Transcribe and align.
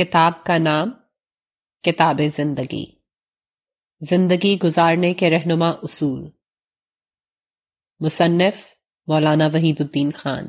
کتاب 0.00 0.32
کا 0.44 0.56
نام 0.58 0.90
کتاب 1.84 2.20
زندگی 2.36 2.84
زندگی 4.10 4.54
گزارنے 4.62 5.12
کے 5.22 5.30
رہنما 5.30 5.68
اصول 5.88 6.22
مصنف 8.04 8.64
مولانا 9.08 9.46
وحید 9.54 9.80
الدین 9.86 10.12
خان 10.20 10.46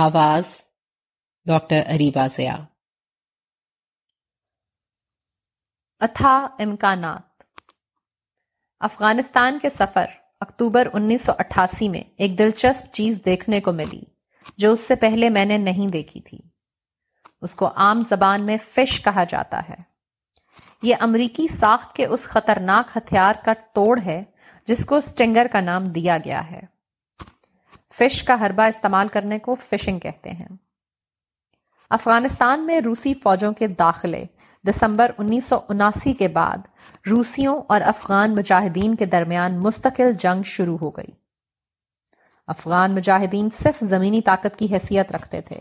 آواز 0.00 0.52
ڈاکٹر 1.50 1.80
اریبا 1.94 2.26
ضیا 2.36 2.56
اتھا 6.10 6.34
امکانات 6.66 7.62
افغانستان 8.90 9.58
کے 9.62 9.68
سفر 9.78 10.10
اکتوبر 10.46 10.88
انیس 10.92 11.24
سو 11.24 11.32
اٹھاسی 11.38 11.88
میں 11.88 12.02
ایک 12.22 12.38
دلچسپ 12.38 12.94
چیز 12.94 13.18
دیکھنے 13.26 13.60
کو 13.68 13.72
ملی 13.82 14.02
جو 14.58 14.72
اس 14.72 14.86
سے 14.88 14.94
پہلے 15.06 15.30
میں 15.38 15.44
نے 15.44 15.58
نہیں 15.68 15.88
دیکھی 15.92 16.20
تھی 16.30 16.38
اس 17.44 17.54
کو 17.60 17.68
عام 17.84 18.02
زبان 18.08 18.44
میں 18.46 18.56
فش 18.74 19.00
کہا 19.04 19.24
جاتا 19.28 19.60
ہے 19.68 19.74
یہ 20.88 20.94
امریکی 21.06 21.46
ساخت 21.52 21.94
کے 21.94 22.06
اس 22.14 22.24
خطرناک 22.34 22.96
ہتھیار 22.96 23.34
کا 23.44 23.52
توڑ 23.74 23.98
ہے 24.04 24.22
جس 24.68 24.84
کو 24.86 25.00
سٹنگر 25.06 25.46
کا 25.52 25.60
نام 25.60 25.84
دیا 25.96 26.18
گیا 26.24 26.40
ہے 26.50 26.60
فش 27.98 28.22
کا 28.24 28.34
حربہ 28.44 28.62
استعمال 28.72 29.08
کرنے 29.12 29.38
کو 29.46 29.54
فشنگ 29.68 29.98
کہتے 30.06 30.30
ہیں 30.30 30.46
افغانستان 31.98 32.66
میں 32.66 32.80
روسی 32.84 33.14
فوجوں 33.24 33.52
کے 33.58 33.66
داخلے 33.78 34.24
دسمبر 34.68 35.10
انیس 35.18 35.44
سو 35.48 35.58
اناسی 35.68 36.12
کے 36.22 36.28
بعد 36.38 36.66
روسیوں 37.10 37.58
اور 37.74 37.80
افغان 37.92 38.34
مجاہدین 38.34 38.94
کے 38.96 39.04
درمیان 39.14 39.58
مستقل 39.62 40.12
جنگ 40.22 40.42
شروع 40.54 40.76
ہو 40.82 40.90
گئی 40.96 41.10
افغان 42.50 42.94
مجاہدین 42.94 43.48
صرف 43.58 43.82
زمینی 43.88 44.20
طاقت 44.26 44.56
کی 44.58 44.66
حیثیت 44.72 45.12
رکھتے 45.14 45.40
تھے 45.48 45.58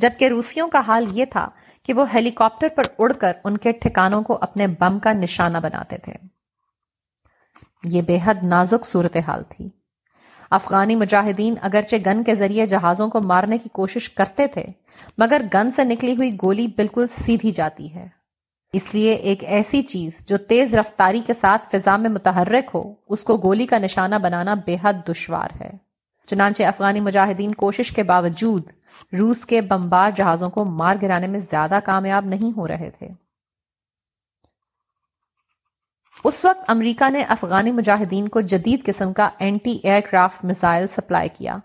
جبکہ 0.00 0.28
روسیوں 0.28 0.66
کا 0.68 0.80
حال 0.86 1.06
یہ 1.18 1.24
تھا 1.32 1.48
کہ 1.86 1.92
وہ 1.94 2.04
ہیلیکاپٹر 2.14 2.68
پر 2.76 2.82
اڑ 2.98 3.12
کر 3.20 3.32
ان 3.44 3.56
کے 3.66 3.72
ٹھکانوں 3.82 4.22
کو 4.28 4.38
اپنے 4.42 4.66
بم 4.80 4.98
کا 5.02 5.12
نشانہ 5.16 5.58
بناتے 5.62 5.98
تھے 6.04 6.12
یہ 7.92 8.02
بے 8.06 8.18
حد 8.24 8.42
نازک 8.54 8.86
صورتحال 8.86 9.42
تھی 9.48 9.68
افغانی 10.58 10.96
مجاہدین 10.96 11.54
اگرچہ 11.68 11.96
گن 12.06 12.22
کے 12.24 12.34
ذریعے 12.34 12.66
جہازوں 12.66 13.08
کو 13.10 13.20
مارنے 13.26 13.58
کی 13.58 13.68
کوشش 13.78 14.08
کرتے 14.20 14.46
تھے 14.54 14.64
مگر 15.18 15.42
گن 15.54 15.70
سے 15.76 15.84
نکلی 15.84 16.12
ہوئی 16.16 16.30
گولی 16.44 16.66
بالکل 16.76 17.06
سیدھی 17.24 17.52
جاتی 17.52 17.92
ہے 17.94 18.08
اس 18.76 18.94
لیے 18.94 19.12
ایک 19.32 19.42
ایسی 19.58 19.82
چیز 19.92 20.24
جو 20.28 20.36
تیز 20.48 20.74
رفتاری 20.74 21.20
کے 21.26 21.32
ساتھ 21.40 21.68
فضا 21.74 21.96
میں 22.04 22.10
متحرک 22.10 22.70
ہو 22.74 22.82
اس 23.14 23.22
کو 23.24 23.36
گولی 23.44 23.66
کا 23.66 23.78
نشانہ 23.82 24.14
بنانا 24.22 24.54
بے 24.66 24.76
حد 24.82 25.06
دشوار 25.08 25.60
ہے 25.60 25.70
چنانچہ 26.30 26.62
افغانی 26.66 27.00
مجاہدین 27.00 27.50
کوشش 27.54 27.90
کے 27.96 28.02
باوجود 28.02 28.66
روس 29.20 29.44
کے 29.48 29.60
بمبار 29.70 30.10
جہازوں 30.16 30.48
کو 30.50 30.64
مار 30.78 30.96
گرانے 31.02 31.26
میں 31.34 31.40
زیادہ 31.50 31.78
کامیاب 31.86 32.24
نہیں 32.34 32.56
ہو 32.56 32.66
رہے 32.68 32.90
تھے 32.98 33.08
اس 36.24 36.44
وقت 36.44 36.70
امریکہ 36.70 37.10
نے 37.12 37.22
افغانی 37.34 37.72
مجاہدین 37.72 38.28
کو 38.36 38.40
جدید 38.52 38.84
قسم 38.84 39.12
کا 39.18 39.28
anti 39.46 39.78
year 39.82 40.00
craft 40.10 40.44
missile 40.50 40.86
supply 40.94 41.28
کیا 41.36 41.56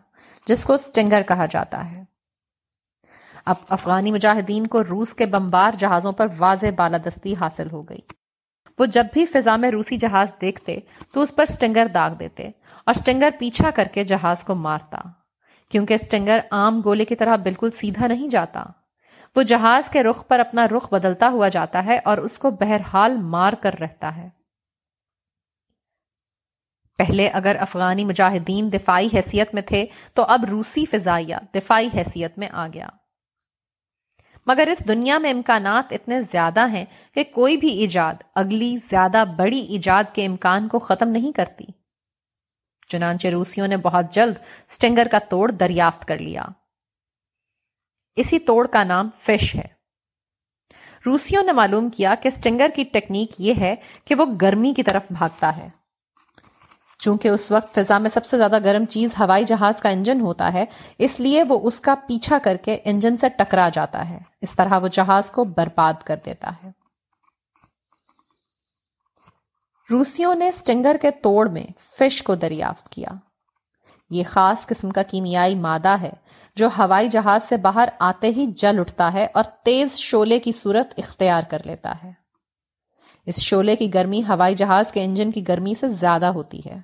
جس 0.47 0.63
کو 0.65 0.77
سٹنگر 0.77 1.21
کہا 1.27 1.45
جاتا 1.51 1.83
ہے 1.91 2.03
اب 3.51 3.55
افغانی 3.75 4.11
مجاہدین 4.11 4.65
کو 4.73 4.83
روس 4.89 5.13
کے 5.17 5.25
بمبار 5.35 5.73
جہازوں 5.79 6.11
پر 6.17 6.27
واضح 6.37 6.75
بالادستی 6.77 7.33
حاصل 7.39 7.71
ہو 7.71 7.81
گئی 7.89 8.01
وہ 8.79 8.85
جب 8.97 9.05
بھی 9.13 9.25
فضا 9.33 9.55
میں 9.63 9.69
روسی 9.71 9.97
جہاز 10.03 10.27
دیکھتے 10.41 10.77
تو 11.13 11.21
اس 11.21 11.35
پر 11.35 11.45
سٹنگر 11.53 11.87
داغ 11.93 12.13
دیتے 12.19 12.49
اور 12.85 12.93
سٹنگر 12.93 13.29
پیچھا 13.39 13.69
کر 13.75 13.87
کے 13.93 14.03
جہاز 14.11 14.43
کو 14.43 14.55
مارتا 14.55 14.97
کیونکہ 15.71 15.97
سٹنگر 15.97 16.39
عام 16.51 16.81
گولے 16.85 17.05
کی 17.05 17.15
طرح 17.15 17.35
بالکل 17.43 17.69
سیدھا 17.79 18.07
نہیں 18.07 18.29
جاتا 18.29 18.63
وہ 19.35 19.41
جہاز 19.51 19.89
کے 19.89 20.03
رخ 20.03 20.27
پر 20.27 20.39
اپنا 20.39 20.65
رخ 20.75 20.91
بدلتا 20.93 21.29
ہوا 21.33 21.47
جاتا 21.49 21.83
ہے 21.85 21.97
اور 22.09 22.17
اس 22.29 22.37
کو 22.45 22.49
بہرحال 22.61 23.15
مار 23.35 23.53
کر 23.63 23.77
رہتا 23.81 24.15
ہے 24.15 24.27
پہلے 26.97 27.27
اگر 27.37 27.55
افغانی 27.59 28.03
مجاہدین 28.05 28.71
دفاعی 28.73 29.07
حیثیت 29.13 29.53
میں 29.53 29.61
تھے 29.67 29.85
تو 30.15 30.23
اب 30.35 30.43
روسی 30.49 30.85
فضائیہ 30.85 31.35
دفاعی 31.55 31.87
حیثیت 31.93 32.37
میں 32.39 32.47
آ 32.51 32.67
گیا 32.73 32.87
مگر 34.47 34.67
اس 34.71 34.87
دنیا 34.87 35.17
میں 35.23 35.31
امکانات 35.31 35.91
اتنے 35.93 36.21
زیادہ 36.31 36.67
ہیں 36.71 36.85
کہ 37.15 37.23
کوئی 37.33 37.57
بھی 37.63 37.69
ایجاد 37.81 38.21
اگلی 38.43 38.75
زیادہ 38.89 39.23
بڑی 39.37 39.59
ایجاد 39.77 40.13
کے 40.13 40.25
امکان 40.25 40.67
کو 40.67 40.79
ختم 40.91 41.09
نہیں 41.17 41.31
کرتی 41.37 41.65
چنانچہ 42.91 43.27
روسیوں 43.37 43.67
نے 43.73 43.77
بہت 43.87 44.11
جلد 44.13 44.37
سٹنگر 44.75 45.07
کا 45.11 45.19
توڑ 45.29 45.49
دریافت 45.65 46.05
کر 46.07 46.17
لیا 46.27 46.43
اسی 48.23 48.39
توڑ 48.51 48.65
کا 48.71 48.83
نام 48.93 49.09
فش 49.27 49.53
ہے 49.55 49.67
روسیوں 51.05 51.43
نے 51.43 51.51
معلوم 51.59 51.89
کیا 51.97 52.15
کہ 52.23 52.29
سٹنگر 52.29 52.69
کی 52.75 52.83
ٹیکنیک 52.95 53.29
یہ 53.45 53.61
ہے 53.65 53.75
کہ 54.09 54.15
وہ 54.15 54.25
گرمی 54.41 54.73
کی 54.79 54.83
طرف 54.89 55.05
بھاگتا 55.21 55.55
ہے 55.57 55.69
چونکہ 57.03 57.27
اس 57.27 57.49
وقت 57.51 57.75
فضا 57.79 57.97
میں 58.05 58.09
سب 58.13 58.25
سے 58.31 58.37
زیادہ 58.37 58.57
گرم 58.63 58.85
چیز 58.95 59.13
ہوائی 59.19 59.45
جہاز 59.51 59.79
کا 59.85 59.89
انجن 59.97 60.19
ہوتا 60.21 60.51
ہے 60.53 60.65
اس 61.07 61.19
لیے 61.19 61.43
وہ 61.49 61.59
اس 61.67 61.79
کا 61.87 61.95
پیچھا 62.07 62.37
کر 62.47 62.57
کے 62.67 62.77
انجن 62.91 63.17
سے 63.23 63.29
ٹکرا 63.37 63.67
جاتا 63.79 64.07
ہے 64.09 64.19
اس 64.47 64.53
طرح 64.59 64.79
وہ 64.83 64.87
جہاز 64.99 65.29
کو 65.37 65.43
برباد 65.57 66.03
کر 66.09 66.17
دیتا 66.25 66.51
ہے 66.63 66.69
روسیوں 69.91 70.33
نے 70.39 70.51
سٹنگر 70.57 70.95
کے 71.01 71.09
توڑ 71.23 71.47
میں 71.53 71.63
فش 71.99 72.21
کو 72.23 72.35
دریافت 72.41 72.87
کیا 72.89 73.09
یہ 74.17 74.23
خاص 74.35 74.65
قسم 74.67 74.89
کا 74.97 75.01
کیمیائی 75.09 75.55
مادہ 75.65 75.95
ہے 76.01 76.11
جو 76.59 76.67
ہوائی 76.77 77.07
جہاز 77.15 77.43
سے 77.49 77.57
باہر 77.65 77.89
آتے 78.09 78.29
ہی 78.37 78.45
جل 78.61 78.79
اٹھتا 78.79 79.11
ہے 79.13 79.25
اور 79.39 79.43
تیز 79.65 79.97
شولے 79.99 80.39
کی 80.45 80.51
صورت 80.61 80.93
اختیار 81.03 81.43
کر 81.51 81.65
لیتا 81.65 81.93
ہے 82.03 82.11
اس 83.31 83.39
شولے 83.49 83.75
کی 83.81 83.93
گرمی 83.93 84.21
ہوائی 84.29 84.55
جہاز 84.61 84.91
کے 84.91 85.03
انجن 85.03 85.31
کی 85.31 85.47
گرمی 85.47 85.73
سے 85.81 85.87
زیادہ 86.03 86.25
ہوتی 86.39 86.59
ہے 86.65 86.79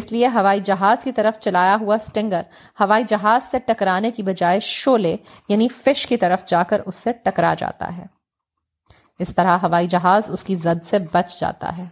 اس 0.00 0.10
لیے 0.12 0.26
ہوائی 0.34 0.60
جہاز 0.70 1.04
کی 1.04 1.12
طرف 1.20 1.38
چلایا 1.46 1.76
ہوا 1.80 1.96
سٹنگر 2.08 2.42
ہوائی 2.80 3.04
جہاز 3.08 3.50
سے 3.50 3.58
ٹکرانے 3.70 4.10
کی 4.18 4.22
بجائے 4.30 4.60
شولے 4.70 5.16
یعنی 5.48 5.68
فش 5.84 6.06
کی 6.12 6.16
طرف 6.26 6.44
جا 6.54 6.62
کر 6.72 6.80
اس 6.90 7.00
سے 7.06 7.12
ٹکرا 7.24 7.54
جاتا 7.64 7.96
ہے 7.96 8.06
اس 9.26 9.34
طرح 9.34 9.58
ہوائی 9.62 9.86
جہاز 9.96 10.30
اس 10.36 10.44
کی 10.44 10.54
زد 10.66 10.84
سے 10.90 10.98
بچ 11.12 11.38
جاتا 11.40 11.76
ہے 11.78 11.86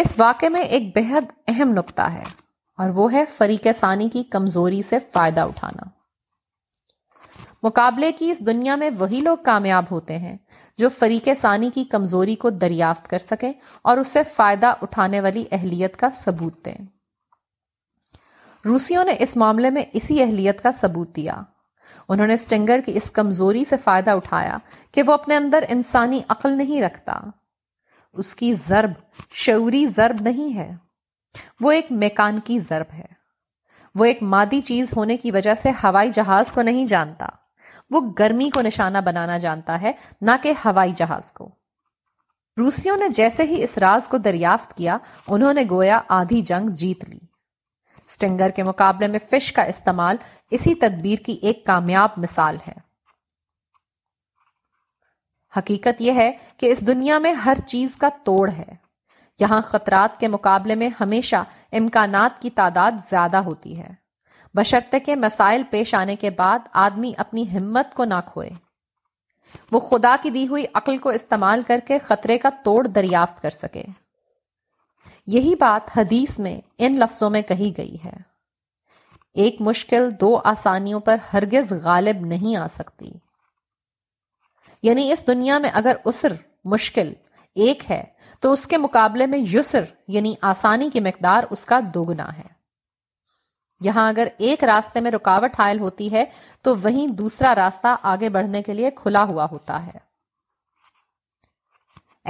اس 0.00 0.14
واقعے 0.18 0.48
میں 0.48 0.60
ایک 0.74 0.82
بہت 0.96 1.32
اہم 1.50 1.70
نقطہ 1.76 2.02
ہے 2.12 2.22
اور 2.82 2.90
وہ 2.94 3.12
ہے 3.12 3.24
فریق 3.36 3.66
ثانی 3.80 4.08
کی 4.12 4.22
کمزوری 4.34 4.80
سے 4.88 4.98
فائدہ 5.12 5.40
اٹھانا 5.50 5.88
مقابلے 7.62 8.10
کی 8.18 8.30
اس 8.30 8.38
دنیا 8.46 8.76
میں 8.76 8.88
وہی 8.98 9.20
لوگ 9.24 9.36
کامیاب 9.44 9.84
ہوتے 9.90 10.16
ہیں 10.18 10.36
جو 10.78 10.88
فریق 10.98 11.28
ثانی 11.40 11.68
کی 11.74 11.84
کمزوری 11.90 12.34
کو 12.44 12.50
دریافت 12.62 13.08
کر 13.10 13.18
سکیں 13.30 13.52
اور 13.90 13.98
اس 13.98 14.08
سے 14.12 14.22
فائدہ 14.36 14.72
اٹھانے 14.82 15.20
والی 15.26 15.44
اہلیت 15.52 15.96
کا 15.96 16.08
ثبوت 16.22 16.64
دیں 16.66 16.74
روسیوں 18.64 19.04
نے 19.04 19.14
اس 19.26 19.36
معاملے 19.42 19.70
میں 19.76 19.82
اسی 20.00 20.22
اہلیت 20.22 20.62
کا 20.62 20.72
ثبوت 20.80 21.14
دیا 21.16 21.36
انہوں 22.08 22.26
نے 22.26 22.34
اسٹنگر 22.34 22.80
کی 22.86 22.92
اس 22.96 23.10
کمزوری 23.20 23.64
سے 23.68 23.76
فائدہ 23.84 24.10
اٹھایا 24.20 24.56
کہ 24.94 25.02
وہ 25.06 25.12
اپنے 25.12 25.36
اندر 25.36 25.64
انسانی 25.70 26.20
عقل 26.36 26.56
نہیں 26.58 26.82
رکھتا 26.82 27.20
اس 28.18 28.34
کی 28.36 28.52
ضرب 28.66 28.92
شعوری 29.44 29.84
ضرب 29.96 30.20
نہیں 30.22 30.56
ہے 30.56 30.70
وہ 31.60 31.70
ایک 31.72 31.86
میکانکی 32.00 32.58
ضرب 32.68 32.92
ہے 32.96 33.04
وہ 33.98 34.04
ایک 34.04 34.22
مادی 34.32 34.60
چیز 34.64 34.92
ہونے 34.96 35.16
کی 35.16 35.30
وجہ 35.30 35.54
سے 35.62 35.70
ہوائی 35.82 36.10
جہاز 36.14 36.52
کو 36.52 36.62
نہیں 36.62 36.86
جانتا 36.86 37.26
وہ 37.90 38.00
گرمی 38.18 38.50
کو 38.50 38.60
نشانہ 38.62 38.98
بنانا 39.04 39.38
جانتا 39.38 39.80
ہے 39.82 39.92
نہ 40.20 40.30
کہ 40.42 40.52
ہوائی 40.64 40.92
جہاز 40.96 41.30
کو 41.32 41.48
روسیوں 42.58 42.96
نے 42.96 43.08
جیسے 43.16 43.42
ہی 43.48 43.62
اس 43.64 43.76
راز 43.82 44.08
کو 44.08 44.18
دریافت 44.28 44.76
کیا 44.76 44.96
انہوں 45.26 45.54
نے 45.54 45.62
گویا 45.70 46.00
آدھی 46.20 46.40
جنگ 46.52 46.68
جیت 46.82 47.08
لی 47.08 47.18
سٹنگر 48.14 48.50
کے 48.56 48.62
مقابلے 48.64 49.08
میں 49.08 49.18
فش 49.30 49.52
کا 49.52 49.62
استعمال 49.72 50.16
اسی 50.58 50.74
تدبیر 50.80 51.18
کی 51.26 51.38
ایک 51.48 51.64
کامیاب 51.66 52.18
مثال 52.24 52.56
ہے 52.66 52.72
حقیقت 55.56 56.00
یہ 56.02 56.12
ہے 56.16 56.30
کہ 56.58 56.70
اس 56.72 56.86
دنیا 56.86 57.18
میں 57.24 57.32
ہر 57.44 57.58
چیز 57.66 57.96
کا 58.00 58.08
توڑ 58.24 58.48
ہے 58.50 58.64
یہاں 59.40 59.60
خطرات 59.64 60.18
کے 60.20 60.28
مقابلے 60.28 60.74
میں 60.82 60.88
ہمیشہ 61.00 61.36
امکانات 61.80 62.40
کی 62.42 62.50
تعداد 62.60 62.98
زیادہ 63.10 63.36
ہوتی 63.46 63.78
ہے 63.78 63.88
بشرطے 64.56 65.00
کے 65.00 65.14
مسائل 65.16 65.62
پیش 65.70 65.94
آنے 65.98 66.16
کے 66.24 66.30
بعد 66.38 66.58
آدمی 66.86 67.12
اپنی 67.24 67.44
ہمت 67.56 67.94
کو 67.94 68.04
نہ 68.04 68.14
کھوئے 68.32 68.48
وہ 69.72 69.80
خدا 69.90 70.14
کی 70.22 70.30
دی 70.30 70.46
ہوئی 70.48 70.64
عقل 70.74 70.98
کو 70.98 71.08
استعمال 71.18 71.62
کر 71.66 71.80
کے 71.86 71.98
خطرے 72.08 72.36
کا 72.44 72.48
توڑ 72.64 72.86
دریافت 72.86 73.42
کر 73.42 73.50
سکے 73.62 73.82
یہی 75.36 75.54
بات 75.60 75.90
حدیث 75.96 76.38
میں 76.46 76.60
ان 76.84 76.98
لفظوں 76.98 77.30
میں 77.30 77.42
کہی 77.48 77.72
گئی 77.76 77.96
ہے 78.04 78.16
ایک 79.42 79.60
مشکل 79.66 80.08
دو 80.20 80.34
آسانیوں 80.52 81.00
پر 81.08 81.16
ہرگز 81.32 81.72
غالب 81.84 82.24
نہیں 82.32 82.56
آ 82.60 82.66
سکتی 82.78 83.10
یعنی 84.86 85.10
اس 85.12 85.26
دنیا 85.26 85.58
میں 85.64 85.70
اگر 85.80 85.96
اسر 86.10 86.32
مشکل 86.72 87.12
ایک 87.64 87.90
ہے 87.90 88.02
تو 88.42 88.52
اس 88.52 88.66
کے 88.66 88.78
مقابلے 88.78 89.26
میں 89.32 89.38
یسر 89.52 89.84
یعنی 90.14 90.34
آسانی 90.52 90.88
کی 90.90 91.00
مقدار 91.00 91.44
اس 91.56 91.64
کا 91.64 91.78
دوگنا 91.94 92.26
ہے 92.36 92.50
یہاں 93.84 94.08
اگر 94.08 94.28
ایک 94.46 94.64
راستے 94.64 95.00
میں 95.00 95.10
رکاوٹ 95.10 95.58
حائل 95.58 95.78
ہوتی 95.80 96.10
ہے 96.12 96.24
تو 96.64 96.74
وہیں 96.82 97.12
دوسرا 97.20 97.54
راستہ 97.54 97.94
آگے 98.10 98.28
بڑھنے 98.36 98.62
کے 98.62 98.74
لیے 98.74 98.90
کھلا 98.96 99.22
ہوا 99.28 99.46
ہوتا 99.52 99.84
ہے 99.86 99.98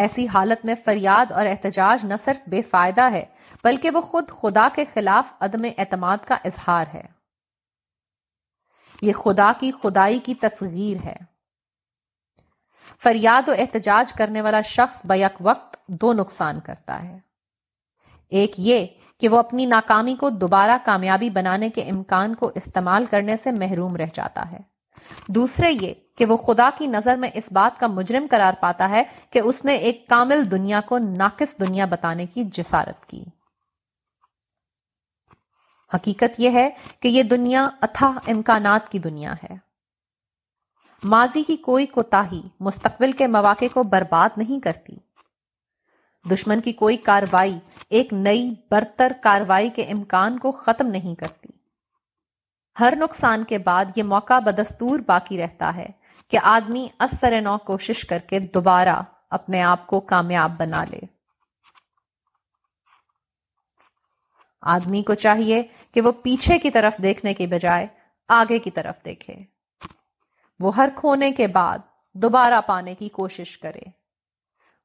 ایسی 0.02 0.26
حالت 0.34 0.64
میں 0.64 0.74
فریاد 0.84 1.32
اور 1.38 1.46
احتجاج 1.46 2.04
نہ 2.04 2.14
صرف 2.24 2.48
بے 2.48 2.60
فائدہ 2.70 3.10
ہے 3.12 3.24
بلکہ 3.64 3.90
وہ 3.94 4.00
خود 4.12 4.28
خدا 4.42 4.68
کے 4.76 4.84
خلاف 4.94 5.32
عدم 5.46 5.64
اعتماد 5.76 6.24
کا 6.28 6.36
اظہار 6.50 6.84
ہے 6.94 7.02
یہ 9.08 9.12
خدا 9.24 9.50
کی 9.60 9.70
خدائی 9.82 10.18
کی 10.28 10.34
تصغیر 10.42 11.04
ہے 11.06 11.14
فریاد 13.02 13.48
و 13.48 13.52
احتجاج 13.58 14.12
کرنے 14.18 14.40
والا 14.46 14.60
شخص 14.74 14.98
بیک 15.12 15.36
وقت 15.46 15.76
دو 16.00 16.12
نقصان 16.12 16.60
کرتا 16.66 17.02
ہے 17.02 17.18
ایک 18.40 18.52
یہ 18.66 18.86
کہ 19.20 19.28
وہ 19.28 19.38
اپنی 19.38 19.64
ناکامی 19.72 20.14
کو 20.20 20.30
دوبارہ 20.44 20.76
کامیابی 20.84 21.30
بنانے 21.38 21.68
کے 21.78 21.82
امکان 21.90 22.34
کو 22.42 22.50
استعمال 22.60 23.06
کرنے 23.10 23.36
سے 23.42 23.50
محروم 23.58 23.96
رہ 24.02 24.12
جاتا 24.14 24.50
ہے 24.50 24.58
دوسرے 25.36 25.70
یہ 25.72 25.94
کہ 26.18 26.26
وہ 26.32 26.36
خدا 26.46 26.68
کی 26.78 26.86
نظر 26.86 27.16
میں 27.24 27.28
اس 27.40 27.44
بات 27.58 27.78
کا 27.80 27.86
مجرم 27.96 28.26
قرار 28.30 28.54
پاتا 28.60 28.88
ہے 28.90 29.02
کہ 29.32 29.38
اس 29.50 29.64
نے 29.64 29.74
ایک 29.88 30.06
کامل 30.08 30.50
دنیا 30.50 30.80
کو 30.88 30.98
ناقص 31.06 31.54
دنیا 31.60 31.84
بتانے 31.96 32.26
کی 32.34 32.44
جسارت 32.58 33.04
کی 33.10 33.22
حقیقت 35.94 36.40
یہ 36.40 36.50
ہے 36.58 36.68
کہ 37.02 37.08
یہ 37.16 37.22
دنیا 37.36 37.64
اتھا 37.88 38.12
امکانات 38.36 38.88
کی 38.92 38.98
دنیا 39.08 39.34
ہے 39.42 39.54
ماضی 41.10 41.42
کی 41.44 41.56
کوئی 41.62 41.86
کوتاہی 41.94 42.40
مستقبل 42.64 43.12
کے 43.18 43.26
مواقع 43.26 43.64
کو 43.72 43.82
برباد 43.92 44.36
نہیں 44.38 44.60
کرتی 44.64 44.94
دشمن 46.32 46.60
کی 46.60 46.72
کوئی 46.82 46.96
کاروائی 47.06 47.58
ایک 47.98 48.12
نئی 48.12 48.48
برتر 48.70 49.12
کاروائی 49.22 49.70
کے 49.76 49.82
امکان 49.92 50.38
کو 50.38 50.52
ختم 50.66 50.86
نہیں 50.90 51.14
کرتی 51.20 51.48
ہر 52.80 52.94
نقصان 53.00 53.44
کے 53.44 53.58
بعد 53.64 53.84
یہ 53.96 54.02
موقع 54.12 54.38
بدستور 54.44 54.98
باقی 55.06 55.38
رہتا 55.42 55.74
ہے 55.76 55.86
کہ 56.30 56.38
آدمی 56.50 56.86
اثر 57.06 57.40
نو 57.44 57.56
کوشش 57.66 58.04
کر 58.10 58.18
کے 58.28 58.38
دوبارہ 58.54 59.00
اپنے 59.38 59.62
آپ 59.62 59.86
کو 59.86 60.00
کامیاب 60.12 60.56
بنا 60.58 60.84
لے 60.90 61.00
آدمی 64.76 65.02
کو 65.06 65.14
چاہیے 65.24 65.62
کہ 65.94 66.00
وہ 66.00 66.12
پیچھے 66.22 66.58
کی 66.58 66.70
طرف 66.70 66.96
دیکھنے 67.02 67.34
کے 67.34 67.46
بجائے 67.56 67.86
آگے 68.38 68.58
کی 68.66 68.70
طرف 68.74 69.04
دیکھے 69.04 69.34
وہ 70.62 70.70
ہر 70.76 70.88
کھونے 70.96 71.30
کے 71.36 71.46
بعد 71.54 71.78
دوبارہ 72.22 72.60
پانے 72.66 72.94
کی 72.94 73.08
کوشش 73.18 73.56
کرے 73.58 73.80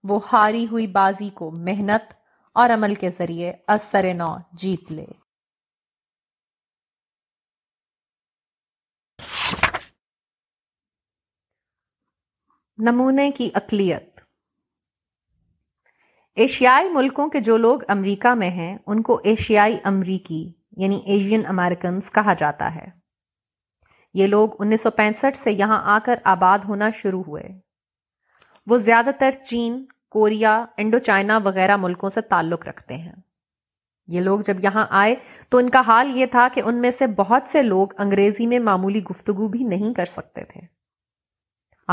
وہ 0.10 0.20
ہاری 0.32 0.66
ہوئی 0.72 0.86
بازی 0.96 1.30
کو 1.40 1.50
محنت 1.68 2.14
اور 2.62 2.70
عمل 2.76 2.96
کے 3.02 3.10
ذریعے 3.18 3.52
اثر 3.76 4.06
نو 4.18 4.30
جیت 4.62 4.92
لے 4.92 5.06
نمونے 12.90 13.30
کی 13.38 13.50
اقلیت 13.62 14.20
ایشیائی 16.46 16.90
ملکوں 16.94 17.28
کے 17.36 17.40
جو 17.50 17.58
لوگ 17.58 17.84
امریکہ 17.98 18.34
میں 18.42 18.50
ہیں 18.62 18.76
ان 18.86 19.02
کو 19.08 19.20
ایشیائی 19.34 19.78
امریکی 19.94 20.44
یعنی 20.84 21.02
ایشین 21.14 21.46
امریکنز 21.54 22.12
کہا 22.14 22.34
جاتا 22.40 22.76
ہے 22.76 22.88
یہ 24.18 24.28
لوگ 24.28 24.50
انیس 24.60 24.82
سو 24.84 24.90
پینسٹھ 24.98 25.38
سے 25.38 25.52
یہاں 25.52 25.80
آ 25.96 25.98
کر 26.06 26.20
آباد 26.32 26.60
ہونا 26.68 26.90
شروع 27.00 27.22
ہوئے 27.28 27.42
وہ 28.70 28.78
زیادہ 28.86 29.10
تر 29.20 29.32
چین 29.50 29.76
کوریا 30.16 30.54
انڈو 30.84 30.98
چائنا 31.08 31.38
وغیرہ 31.46 31.76
ملکوں 31.82 32.10
سے 32.16 32.22
تعلق 32.32 32.66
رکھتے 32.68 32.96
ہیں 33.02 33.12
یہ 34.16 34.22
لوگ 34.30 34.40
جب 34.48 34.64
یہاں 34.64 34.86
آئے 35.02 35.14
تو 35.52 35.58
ان 35.64 35.70
کا 35.76 35.82
حال 35.88 36.16
یہ 36.18 36.26
تھا 36.32 36.48
کہ 36.54 36.62
ان 36.66 36.82
میں 36.86 36.92
سے 37.00 37.08
بہت 37.20 37.50
سے 37.52 37.62
لوگ 37.64 37.94
انگریزی 38.06 38.48
میں 38.54 38.60
معمولی 38.70 39.04
گفتگو 39.10 39.48
بھی 39.58 39.64
نہیں 39.76 39.94
کر 39.98 40.06
سکتے 40.16 40.44
تھے 40.54 40.62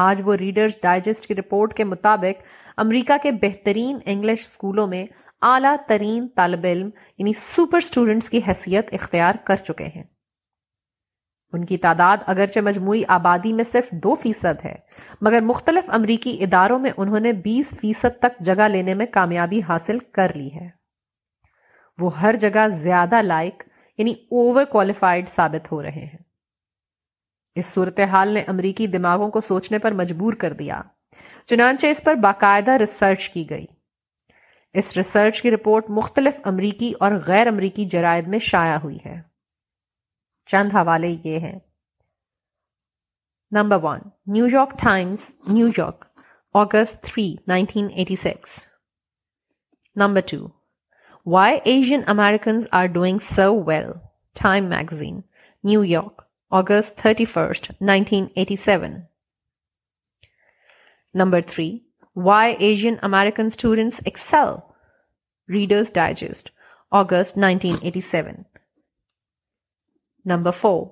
آج 0.04 0.22
وہ 0.24 0.34
ریڈرز 0.44 0.76
ڈائجسٹ 0.82 1.26
کی 1.26 1.34
رپورٹ 1.42 1.74
کے 1.80 1.84
مطابق 1.92 2.42
امریکہ 2.86 3.16
کے 3.22 3.32
بہترین 3.42 3.98
انگلش 4.14 4.48
اسکولوں 4.48 4.86
میں 4.94 5.04
اعلیٰ 5.52 5.76
ترین 5.88 6.26
طالب 6.36 6.64
علم 6.72 6.88
یعنی 7.18 7.32
سپر 7.44 7.80
سٹوڈنٹس 7.92 8.30
کی 8.30 8.40
حیثیت 8.48 8.92
اختیار 9.00 9.44
کر 9.50 9.64
چکے 9.70 9.88
ہیں 9.96 10.02
ان 11.54 11.64
کی 11.64 11.76
تعداد 11.84 12.22
اگرچہ 12.26 12.60
مجموعی 12.64 13.02
آبادی 13.16 13.52
میں 13.60 13.64
صرف 13.70 13.90
دو 14.04 14.14
فیصد 14.22 14.64
ہے 14.64 14.74
مگر 15.26 15.40
مختلف 15.50 15.90
امریکی 15.98 16.36
اداروں 16.46 16.78
میں 16.86 16.90
انہوں 17.02 17.20
نے 17.28 17.32
بیس 17.46 17.68
فیصد 17.80 18.18
تک 18.22 18.38
جگہ 18.50 18.66
لینے 18.68 18.94
میں 19.00 19.06
کامیابی 19.18 19.60
حاصل 19.68 19.98
کر 20.18 20.34
لی 20.36 20.48
ہے 20.54 20.68
وہ 22.00 22.08
ہر 22.20 22.34
جگہ 22.46 22.66
زیادہ 22.80 23.20
لائق 23.22 23.62
یعنی 23.98 24.12
اوور 24.38 24.64
کوالیفائڈ 24.70 25.28
ثابت 25.28 25.70
ہو 25.72 25.80
رہے 25.82 26.04
ہیں 26.04 26.18
اس 27.62 27.66
صورتحال 27.72 28.32
نے 28.34 28.40
امریکی 28.54 28.86
دماغوں 28.94 29.28
کو 29.34 29.40
سوچنے 29.48 29.78
پر 29.84 29.92
مجبور 30.00 30.32
کر 30.38 30.52
دیا 30.62 30.80
چنانچہ 31.50 31.86
اس 31.94 32.02
پر 32.04 32.14
باقاعدہ 32.24 32.76
ریسرچ 32.80 33.28
کی 33.34 33.48
گئی 33.50 33.66
اس 34.80 34.96
ریسرچ 34.96 35.40
کی 35.42 35.50
رپورٹ 35.54 35.90
مختلف 36.00 36.40
امریکی 36.52 36.92
اور 37.06 37.12
غیر 37.26 37.46
امریکی 37.46 37.84
جرائد 37.94 38.28
میں 38.34 38.38
شائع 38.48 38.76
ہوئی 38.84 38.98
ہے 39.04 39.16
چند 40.50 40.72
حوالے 40.74 41.08
یہ 41.24 41.38
ہیں 41.44 41.58
number 43.56 43.76
one 43.82 43.98
New 44.32 44.46
York 44.52 44.72
Times 44.82 45.30
New 45.52 45.66
York 45.76 46.04
August 46.62 47.00
three 47.04 47.34
nineteen 47.48 47.88
eighty 47.96 48.16
six 48.22 48.58
number 50.02 50.20
two 50.30 50.46
why 51.32 51.58
Asian 51.72 52.02
Americans 52.14 52.66
are 52.80 52.86
doing 52.96 53.18
so 53.34 53.52
well 53.66 53.90
Time 54.42 54.64
magazine 54.70 55.20
New 55.68 55.84
York 55.84 56.22
August 56.60 56.96
thirty 56.96 57.24
first 57.32 57.70
nineteen 57.80 58.26
eighty 58.36 58.56
seven 58.64 58.94
number 61.22 61.40
three 61.52 61.70
why 62.26 62.54
Asian 62.68 62.96
American 63.02 63.46
students 63.52 64.00
excel 64.04 64.54
Reader's 65.54 65.92
Digest 65.94 66.50
August 67.02 67.36
nineteen 67.38 67.74
eighty 67.82 68.00
seven 68.10 68.42
Number 70.24 70.52
4. 70.52 70.90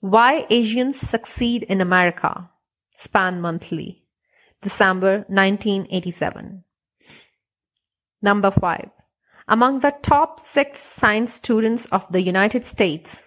Why 0.00 0.46
Asians 0.50 1.00
Succeed 1.00 1.62
in 1.62 1.80
America. 1.80 2.50
Span 2.98 3.40
Monthly. 3.40 4.02
December 4.60 5.24
1987. 5.28 6.64
Number 8.20 8.50
5. 8.50 8.90
Among 9.48 9.80
the 9.80 9.94
top 10.02 10.40
6 10.40 10.80
science 10.80 11.34
students 11.34 11.86
of 11.86 12.06
the 12.10 12.22
United 12.22 12.66
States. 12.66 13.24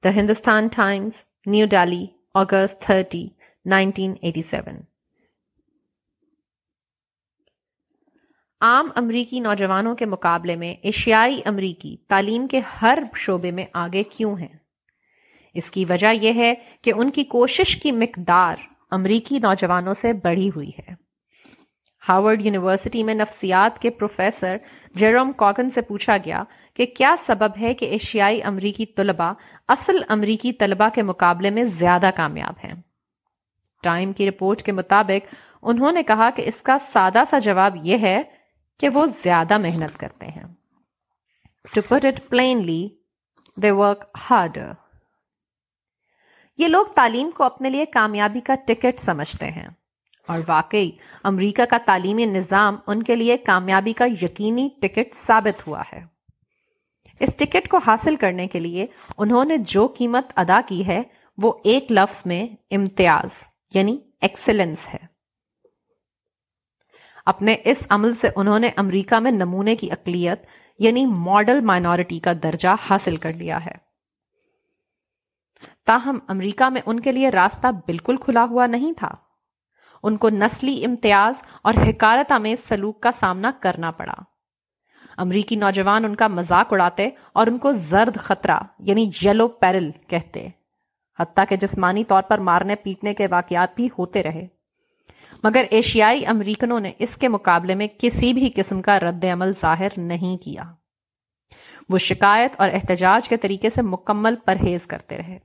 The 0.00 0.12
Hindustan 0.12 0.70
Times, 0.70 1.24
New 1.46 1.66
Delhi, 1.66 2.14
August 2.34 2.80
30, 2.80 3.34
1987. 3.62 4.82
عام 8.64 8.88
امریکی 8.96 9.40
نوجوانوں 9.44 9.94
کے 9.94 10.06
مقابلے 10.06 10.54
میں 10.56 10.72
ایشیائی 10.90 11.40
امریکی 11.46 11.94
تعلیم 12.08 12.46
کے 12.48 12.60
ہر 12.80 12.98
شعبے 13.24 13.50
میں 13.56 13.64
آگے 13.80 14.02
کیوں 14.10 14.34
ہیں 14.38 14.48
اس 15.62 15.70
کی 15.70 15.84
وجہ 15.88 16.12
یہ 16.20 16.40
ہے 16.42 16.52
کہ 16.84 16.92
ان 16.96 17.10
کی 17.16 17.24
کوشش 17.34 17.74
کی 17.82 17.90
مقدار 17.92 18.62
امریکی 18.98 19.38
نوجوانوں 19.42 19.94
سے 20.00 20.12
بڑی 20.22 20.48
ہوئی 20.54 20.70
ہے 20.78 20.94
ہارورڈ 22.08 22.44
یونیورسٹی 22.44 23.02
میں 23.10 23.14
نفسیات 23.14 23.78
کے 23.82 23.90
پروفیسر 24.00 24.56
جیروم 25.02 25.32
کاکن 25.42 25.70
سے 25.76 25.80
پوچھا 25.90 26.16
گیا 26.24 26.42
کہ 26.76 26.86
کیا 26.96 27.14
سبب 27.26 27.58
ہے 27.60 27.72
کہ 27.80 27.84
ایشیائی 27.98 28.42
امریکی 28.52 28.86
طلباء 29.00 29.32
اصل 29.76 29.98
امریکی 30.16 30.52
طلباء 30.64 30.88
کے 30.94 31.02
مقابلے 31.10 31.50
میں 31.58 31.64
زیادہ 31.80 32.10
کامیاب 32.16 32.64
ہیں 32.64 32.74
ٹائم 33.82 34.12
کی 34.18 34.28
رپورٹ 34.28 34.62
کے 34.62 34.72
مطابق 34.80 35.34
انہوں 35.72 35.92
نے 35.92 36.02
کہا 36.12 36.30
کہ 36.36 36.48
اس 36.48 36.60
کا 36.70 36.76
سادہ 36.92 37.22
سا 37.30 37.38
جواب 37.50 37.76
یہ 37.92 37.98
ہے 38.08 38.20
کہ 38.80 38.88
وہ 38.94 39.04
زیادہ 39.22 39.58
محنت 39.58 39.98
کرتے 39.98 40.26
ہیں 40.36 40.42
to 41.74 41.80
put 41.88 42.04
it 42.04 42.20
plainly 42.30 42.86
they 43.62 43.70
work 43.80 44.04
hard 44.30 44.58
یہ 46.58 46.68
لوگ 46.68 46.86
تعلیم 46.94 47.30
کو 47.36 47.44
اپنے 47.44 47.70
لیے 47.70 47.84
کامیابی 47.92 48.40
کا 48.46 48.54
ٹکٹ 48.66 49.00
سمجھتے 49.00 49.46
ہیں 49.50 49.66
اور 50.32 50.38
واقعی 50.48 50.90
امریکہ 51.30 51.62
کا 51.70 51.78
تعلیمی 51.86 52.24
نظام 52.26 52.76
ان 52.86 53.02
کے 53.08 53.14
لیے 53.16 53.36
کامیابی 53.46 53.92
کا 53.96 54.04
یقینی 54.22 54.68
ٹکٹ 54.82 55.14
ثابت 55.14 55.66
ہوا 55.66 55.82
ہے 55.92 56.02
اس 57.24 57.34
ٹکٹ 57.38 57.68
کو 57.70 57.78
حاصل 57.86 58.16
کرنے 58.20 58.46
کے 58.54 58.60
لیے 58.60 58.86
انہوں 59.24 59.44
نے 59.44 59.56
جو 59.74 59.86
قیمت 59.98 60.32
ادا 60.44 60.60
کی 60.68 60.86
ہے 60.86 61.02
وہ 61.42 61.52
ایک 61.74 61.92
لفظ 61.92 62.22
میں 62.26 62.46
امتیاز 62.74 63.42
یعنی 63.74 63.96
ایکسلنس 64.28 64.86
ہے 64.94 64.98
اپنے 67.32 67.54
اس 67.72 67.82
عمل 67.90 68.14
سے 68.20 68.28
انہوں 68.36 68.58
نے 68.58 68.70
امریکہ 68.76 69.18
میں 69.26 69.30
نمونے 69.32 69.74
کی 69.76 69.90
اقلیت 69.92 70.42
یعنی 70.84 71.04
ماڈل 71.06 71.60
مائنورٹی 71.70 72.18
کا 72.20 72.32
درجہ 72.42 72.74
حاصل 72.88 73.16
کر 73.24 73.32
لیا 73.42 73.64
ہے 73.64 73.76
تاہم 75.86 76.18
امریکہ 76.28 76.68
میں 76.72 76.80
ان 76.86 77.00
کے 77.00 77.12
لیے 77.12 77.28
راستہ 77.30 77.66
بالکل 77.86 78.16
کھلا 78.24 78.44
ہوا 78.50 78.66
نہیں 78.66 78.92
تھا 78.98 79.08
ان 80.06 80.16
کو 80.24 80.28
نسلی 80.30 80.84
امتیاز 80.84 81.42
اور 81.68 81.74
حکارت 81.86 82.32
آمیز 82.32 82.66
سلوک 82.68 83.00
کا 83.02 83.10
سامنا 83.20 83.50
کرنا 83.60 83.90
پڑا 84.00 84.14
امریکی 85.24 85.56
نوجوان 85.56 86.04
ان 86.04 86.14
کا 86.22 86.26
مذاق 86.28 86.72
اڑاتے 86.72 87.08
اور 87.40 87.46
ان 87.46 87.58
کو 87.58 87.72
زرد 87.90 88.16
خطرہ 88.24 88.58
یعنی 88.86 89.06
یلو 89.22 89.46
پیرل 89.64 89.90
کہتے 90.08 90.46
حتیٰ 91.20 91.44
کہ 91.48 91.56
جسمانی 91.64 92.04
طور 92.08 92.22
پر 92.28 92.38
مارنے 92.50 92.76
پیٹنے 92.84 93.14
کے 93.14 93.26
واقعات 93.30 93.74
بھی 93.76 93.88
ہوتے 93.98 94.22
رہے 94.22 94.46
مگر 95.44 95.64
ایشیائی 95.70 96.24
امریکنوں 96.26 96.78
نے 96.80 96.90
اس 97.04 97.16
کے 97.20 97.28
مقابلے 97.28 97.74
میں 97.74 97.86
کسی 97.98 98.32
بھی 98.34 98.50
قسم 98.56 98.82
کا 98.82 98.98
رد 99.00 99.24
عمل 99.32 99.52
ظاہر 99.60 99.98
نہیں 100.12 100.36
کیا 100.44 100.62
وہ 101.90 101.98
شکایت 101.98 102.52
اور 102.60 102.70
احتجاج 102.74 103.28
کے 103.28 103.36
طریقے 103.36 103.70
سے 103.70 103.82
مکمل 103.82 104.34
پرہیز 104.44 104.86
کرتے 104.92 105.16
رہے 105.18 105.38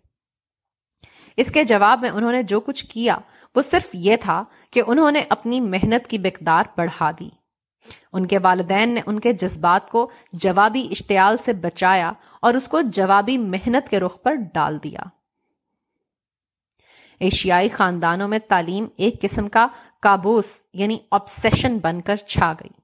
اس 1.43 1.51
کے 1.53 1.63
جواب 1.63 2.01
میں 2.01 2.09
انہوں 2.09 2.31
نے 2.31 2.41
جو 2.53 2.59
کچھ 2.61 2.85
کیا 2.91 3.17
وہ 3.55 3.61
صرف 3.71 3.89
یہ 4.05 4.15
تھا 4.21 4.43
کہ 4.73 4.81
انہوں 4.87 5.11
نے 5.11 5.23
اپنی 5.35 5.59
محنت 5.61 6.07
کی 6.07 6.17
بقدار 6.23 6.63
بڑھا 6.77 7.11
دی 7.19 7.29
ان 8.13 8.25
کے 8.27 8.37
والدین 8.43 8.89
نے 8.95 9.01
ان 9.07 9.19
کے 9.19 9.33
جذبات 9.43 9.89
کو 9.89 10.09
جوابی 10.43 10.87
اشتعال 10.91 11.37
سے 11.45 11.53
بچایا 11.65 12.11
اور 12.47 12.53
اس 12.53 12.67
کو 12.71 12.81
جوابی 12.97 13.37
محنت 13.55 13.89
کے 13.89 13.99
رخ 13.99 14.21
پر 14.23 14.35
ڈال 14.53 14.77
دیا 14.83 15.07
ایشیائی 17.25 17.69
خاندانوں 17.69 18.27
میں 18.27 18.39
تعلیم 18.49 18.85
ایک 19.05 19.21
قسم 19.21 19.47
کا 19.55 19.65
کابوس 20.01 20.45
یعنی 20.79 20.97
ابسن 21.19 21.77
بن 21.83 21.99
کر 22.05 22.15
چھا 22.27 22.51
گئی 22.59 22.77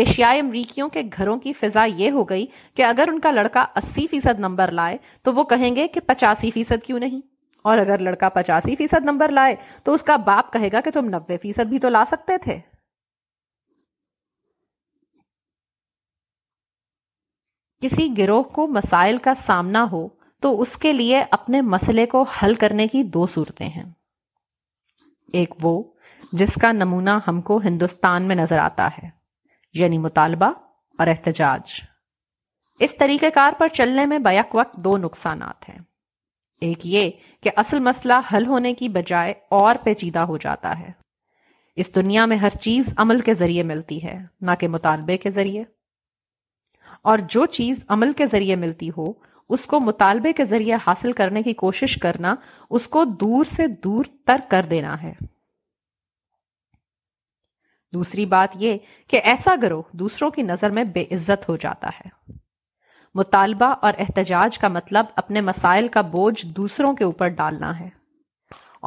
ایشیائی 0.00 0.40
امریکیوں 0.40 0.88
کے 0.88 1.02
گھروں 1.16 1.36
کی 1.38 1.52
فضا 1.52 1.84
یہ 1.96 2.10
ہو 2.10 2.22
گئی 2.28 2.46
کہ 2.76 2.82
اگر 2.84 3.08
ان 3.12 3.18
کا 3.20 3.30
لڑکا 3.30 3.64
اسی 3.76 4.06
فیصد 4.10 4.38
نمبر 4.40 4.70
لائے 4.78 4.96
تو 5.24 5.32
وہ 5.34 5.44
کہیں 5.52 5.74
گے 5.76 5.86
کہ 5.94 6.00
پچاسی 6.06 6.50
فیصد 6.54 6.84
کیوں 6.84 6.98
نہیں 7.00 7.20
اور 7.70 7.78
اگر 7.78 7.98
لڑکا 8.02 8.28
پچاسی 8.36 8.76
فیصد 8.76 9.04
نمبر 9.06 9.32
لائے 9.32 9.54
تو 9.84 9.94
اس 9.94 10.02
کا 10.06 10.16
باپ 10.26 10.52
کہے 10.52 10.68
گا 10.72 10.80
کہ 10.84 10.90
تم 10.94 11.08
نبے 11.14 11.36
فیصد 11.42 11.66
بھی 11.74 11.78
تو 11.78 11.88
لا 11.88 12.04
سکتے 12.10 12.38
تھے 12.42 12.58
کسی 17.82 18.08
گروہ 18.18 18.42
کو 18.54 18.66
مسائل 18.78 19.16
کا 19.22 19.32
سامنا 19.46 19.86
ہو 19.92 20.06
تو 20.42 20.60
اس 20.60 20.76
کے 20.82 20.92
لیے 20.92 21.22
اپنے 21.34 21.60
مسئلے 21.72 22.04
کو 22.12 22.22
حل 22.42 22.54
کرنے 22.62 22.86
کی 22.94 23.02
دو 23.16 23.26
صورتیں 23.34 23.68
ہیں 23.68 23.82
ایک 25.40 25.50
وہ 25.64 25.74
جس 26.40 26.54
کا 26.60 26.70
نمونہ 26.72 27.10
ہم 27.26 27.40
کو 27.50 27.58
ہندوستان 27.66 28.26
میں 28.28 28.36
نظر 28.36 28.58
آتا 28.58 28.88
ہے 29.02 29.08
یعنی 29.80 29.98
مطالبہ 30.06 30.48
اور 31.00 31.06
احتجاج 31.12 31.72
اس 32.86 32.96
طریقہ 32.98 33.26
کار 33.34 33.52
پر 33.58 33.68
چلنے 33.80 34.04
میں 34.12 34.18
بیک 34.26 34.56
وقت 34.56 34.76
دو 34.84 34.96
نقصانات 35.04 35.68
ہیں 35.68 35.78
ایک 36.66 36.86
یہ 36.86 37.10
کہ 37.42 37.50
اصل 37.62 37.78
مسئلہ 37.90 38.14
حل 38.32 38.46
ہونے 38.46 38.72
کی 38.80 38.88
بجائے 38.96 39.32
اور 39.60 39.76
پیچیدہ 39.84 40.20
ہو 40.30 40.36
جاتا 40.44 40.78
ہے 40.78 40.90
اس 41.82 41.94
دنیا 41.94 42.24
میں 42.32 42.36
ہر 42.36 42.56
چیز 42.66 42.88
عمل 43.04 43.20
کے 43.28 43.34
ذریعے 43.34 43.62
ملتی 43.74 44.02
ہے 44.04 44.16
نہ 44.46 44.50
کہ 44.60 44.68
مطالبے 44.74 45.16
کے 45.24 45.30
ذریعے 45.38 45.62
اور 47.10 47.18
جو 47.34 47.46
چیز 47.56 47.76
عمل 47.96 48.12
کے 48.16 48.26
ذریعے 48.32 48.56
ملتی 48.64 48.90
ہو 48.96 49.04
اس 49.54 49.64
کو 49.66 49.80
مطالبے 49.80 50.32
کے 50.32 50.44
ذریعے 50.44 50.76
حاصل 50.86 51.12
کرنے 51.20 51.42
کی 51.42 51.52
کوشش 51.62 51.96
کرنا 52.02 52.34
اس 52.78 52.86
کو 52.96 53.04
دور 53.20 53.44
سے 53.56 53.66
دور 53.84 54.04
تر 54.26 54.40
کر 54.50 54.66
دینا 54.70 55.00
ہے 55.02 55.12
دوسری 57.94 58.24
بات 58.26 58.50
یہ 58.58 58.76
کہ 59.10 59.20
ایسا 59.30 59.54
گروہ 59.62 59.82
دوسروں 59.98 60.30
کی 60.30 60.42
نظر 60.42 60.70
میں 60.74 60.84
بے 60.94 61.02
عزت 61.14 61.48
ہو 61.48 61.56
جاتا 61.64 61.88
ہے 61.98 62.08
مطالبہ 63.14 63.74
اور 63.86 63.94
احتجاج 63.98 64.58
کا 64.58 64.68
مطلب 64.68 65.06
اپنے 65.22 65.40
مسائل 65.48 65.88
کا 65.96 66.00
بوجھ 66.14 66.44
دوسروں 66.56 66.92
کے 66.96 67.04
اوپر 67.04 67.28
ڈالنا 67.40 67.78
ہے 67.80 67.88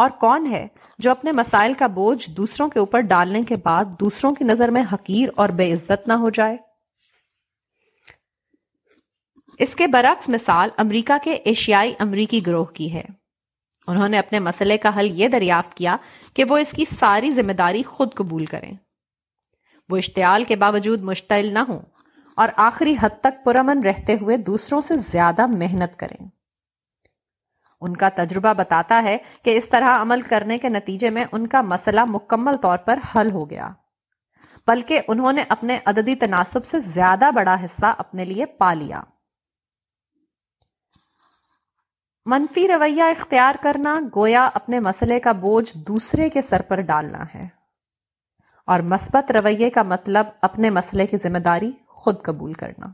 اور 0.03 0.09
کون 0.19 0.47
ہے 0.51 0.65
جو 1.03 1.12
اپنے 1.12 1.31
مسائل 1.35 1.74
کا 1.79 1.88
بوجھ 1.97 2.29
دوسروں 2.38 2.67
کے 2.69 2.79
اوپر 2.79 3.01
ڈالنے 3.12 3.41
کے 3.50 3.55
بعد 3.65 4.00
دوسروں 4.00 4.31
کی 4.35 4.45
نظر 4.45 4.69
میں 4.77 4.83
حقیر 4.93 5.29
اور 5.41 5.50
بے 5.59 5.71
عزت 5.74 6.07
نہ 6.07 6.13
ہو 6.24 6.29
جائے 6.35 6.57
اس 9.63 9.75
کے 9.75 9.85
برعکس 9.88 10.29
مثال 10.29 10.69
امریکہ 10.77 11.13
کے 11.24 11.31
ایشیائی 11.51 11.93
امریکی 12.00 12.45
گروہ 12.47 12.65
کی 12.77 12.91
ہے 12.93 13.03
انہوں 13.88 14.09
نے 14.09 14.19
اپنے 14.19 14.39
مسئلے 14.39 14.77
کا 14.85 14.97
حل 15.00 15.09
یہ 15.19 15.27
دریافت 15.35 15.74
کیا 15.77 15.95
کہ 16.35 16.43
وہ 16.50 16.57
اس 16.57 16.71
کی 16.75 16.85
ساری 17.00 17.29
ذمہ 17.31 17.51
داری 17.57 17.83
خود 17.89 18.13
قبول 18.15 18.45
کریں 18.53 18.71
وہ 19.89 19.97
اشتعال 19.97 20.43
کے 20.47 20.55
باوجود 20.63 21.01
مشتعل 21.09 21.53
نہ 21.53 21.59
ہوں 21.69 21.79
اور 22.43 22.50
آخری 22.67 22.95
حد 23.01 23.19
تک 23.24 23.43
پرامن 23.43 23.83
رہتے 23.83 24.13
ہوئے 24.21 24.38
دوسروں 24.47 24.81
سے 24.88 24.97
زیادہ 25.12 25.45
محنت 25.57 25.97
کریں 26.00 26.17
ان 27.88 27.95
کا 27.97 28.09
تجربہ 28.15 28.53
بتاتا 28.57 29.01
ہے 29.03 29.17
کہ 29.43 29.57
اس 29.57 29.69
طرح 29.69 30.01
عمل 30.01 30.21
کرنے 30.29 30.57
کے 30.57 30.69
نتیجے 30.69 31.09
میں 31.17 31.24
ان 31.31 31.47
کا 31.47 31.62
مسئلہ 31.71 32.01
مکمل 32.09 32.57
طور 32.62 32.77
پر 32.85 33.00
حل 33.15 33.31
ہو 33.31 33.50
گیا 33.50 33.69
بلکہ 34.67 35.01
انہوں 35.13 35.33
نے 35.33 35.43
اپنے 35.57 35.79
عددی 35.91 36.15
تناسب 36.25 36.65
سے 36.65 36.79
زیادہ 36.93 37.29
بڑا 37.35 37.55
حصہ 37.65 37.93
اپنے 38.05 38.25
لیے 38.25 38.45
پا 38.59 38.74
لیا 38.74 39.01
منفی 42.29 42.67
رویہ 42.67 43.03
اختیار 43.15 43.55
کرنا 43.63 43.94
گویا 44.15 44.44
اپنے 44.60 44.79
مسئلے 44.84 45.20
کا 45.25 45.32
بوجھ 45.41 45.72
دوسرے 45.88 46.29
کے 46.29 46.41
سر 46.50 46.62
پر 46.70 46.79
ڈالنا 46.88 47.24
ہے 47.34 47.46
اور 48.74 48.79
مثبت 48.94 49.32
رویے 49.38 49.70
کا 49.70 49.84
مطلب 49.89 50.27
اپنے 50.48 50.70
مسئلے 50.77 51.05
کی 51.08 51.17
ذمہ 51.24 51.38
داری 51.48 51.70
خود 52.03 52.22
قبول 52.25 52.53
کرنا 52.63 52.88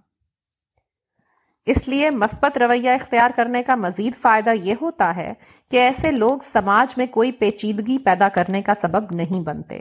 اس 1.75 1.87
لیے 1.87 2.09
مثبت 2.15 2.57
رویہ 2.61 2.89
اختیار 3.01 3.31
کرنے 3.35 3.63
کا 3.63 3.75
مزید 3.85 4.15
فائدہ 4.21 4.53
یہ 4.63 4.75
ہوتا 4.81 5.15
ہے 5.15 5.33
کہ 5.71 5.79
ایسے 5.81 6.11
لوگ 6.11 6.37
سماج 6.51 6.97
میں 6.97 7.07
کوئی 7.13 7.31
پیچیدگی 7.43 7.97
پیدا 8.05 8.29
کرنے 8.39 8.61
کا 8.69 8.73
سبب 8.81 9.15
نہیں 9.15 9.41
بنتے 9.45 9.79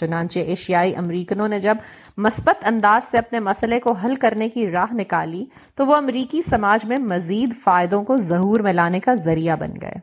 چنانچہ 0.00 0.38
ایشیائی 0.54 0.94
امریکنوں 0.96 1.46
نے 1.48 1.58
جب 1.60 1.76
مثبت 2.26 2.64
انداز 2.68 3.10
سے 3.10 3.18
اپنے 3.18 3.40
مسئلے 3.40 3.78
کو 3.80 3.92
حل 4.04 4.14
کرنے 4.24 4.48
کی 4.48 4.66
راہ 4.70 4.92
نکالی 4.94 5.44
تو 5.76 5.86
وہ 5.86 5.96
امریکی 5.96 6.40
سماج 6.48 6.84
میں 6.88 6.96
مزید 7.14 7.54
فائدوں 7.62 8.02
کو 8.10 8.16
ظہور 8.32 8.60
میں 8.68 8.72
لانے 8.72 9.00
کا 9.08 9.14
ذریعہ 9.24 9.56
بن 9.60 9.74
گئے 9.82 10.00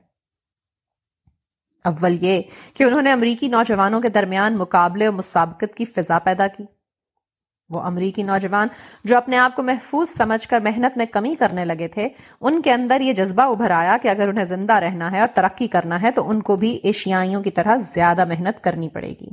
اول 1.90 2.18
یہ 2.24 2.42
کہ 2.74 2.84
انہوں 2.84 3.02
نے 3.02 3.12
امریکی 3.12 3.48
نوجوانوں 3.50 4.00
کے 4.02 4.10
درمیان 4.18 4.56
مقابلے 4.58 5.06
اور 5.06 5.14
مسابقت 5.14 5.76
کی 5.76 5.86
فضا 5.86 6.20
پیدا 6.28 6.48
کی 6.58 6.64
وہ 7.74 7.82
امریکی 7.90 8.24
نوجوان 8.24 8.68
جو 9.10 9.18
اپنے 9.18 9.38
آپ 9.38 9.56
کو 9.56 9.64
محفوظ 9.64 10.10
سمجھ 10.18 10.48
کر 10.48 10.60
محنت 10.64 10.98
میں 10.98 11.06
کمی 11.12 11.34
کرنے 11.40 11.66
لگے 11.66 11.88
تھے 11.94 12.08
ان 12.42 12.62
کے 12.62 12.74
اندر 12.74 13.02
یہ 13.02 13.14
جذبہ 13.20 13.44
ابھر 13.54 13.72
آیا 13.80 13.98
کہ 14.02 14.08
اگر 14.08 14.28
انہیں 14.30 14.46
زندہ 14.46 14.76
رہنا 14.86 15.12
ہے 15.12 15.20
اور 15.20 15.28
ترقی 15.36 15.68
کرنا 15.76 16.02
ہے 16.02 16.12
تو 16.16 16.30
ان 16.30 16.42
کو 16.50 16.56
بھی 16.64 16.76
ایشیائیوں 16.92 17.44
کی 17.44 17.52
طرح 17.60 17.76
زیادہ 17.94 18.26
محنت 18.34 18.64
کرنی 18.64 18.90
پڑے 18.98 19.10
گی 19.22 19.30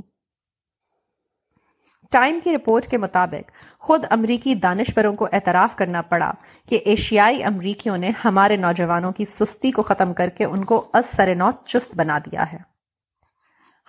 ٹائم 2.11 2.39
کی 2.43 2.51
رپورٹ 2.53 2.87
کے 2.91 2.97
مطابق 2.97 3.51
خود 3.87 4.05
امریکی 4.11 4.53
دانشوروں 4.63 5.13
کو 5.15 5.27
اعتراف 5.33 5.75
کرنا 5.75 6.01
پڑا 6.13 6.31
کہ 6.69 6.79
ایشیائی 6.93 7.43
امریکیوں 7.51 7.97
نے 7.97 8.09
ہمارے 8.23 8.55
نوجوانوں 8.57 9.11
کی 9.19 9.25
سستی 9.37 9.71
کو 9.77 9.81
ختم 9.91 10.13
کر 10.13 10.29
کے 10.37 10.45
ان 10.45 10.63
کو 10.71 10.83
سر 11.15 11.33
نو 11.37 11.49
چست 11.65 11.95
بنا 11.97 12.17
دیا 12.25 12.51
ہے 12.51 12.57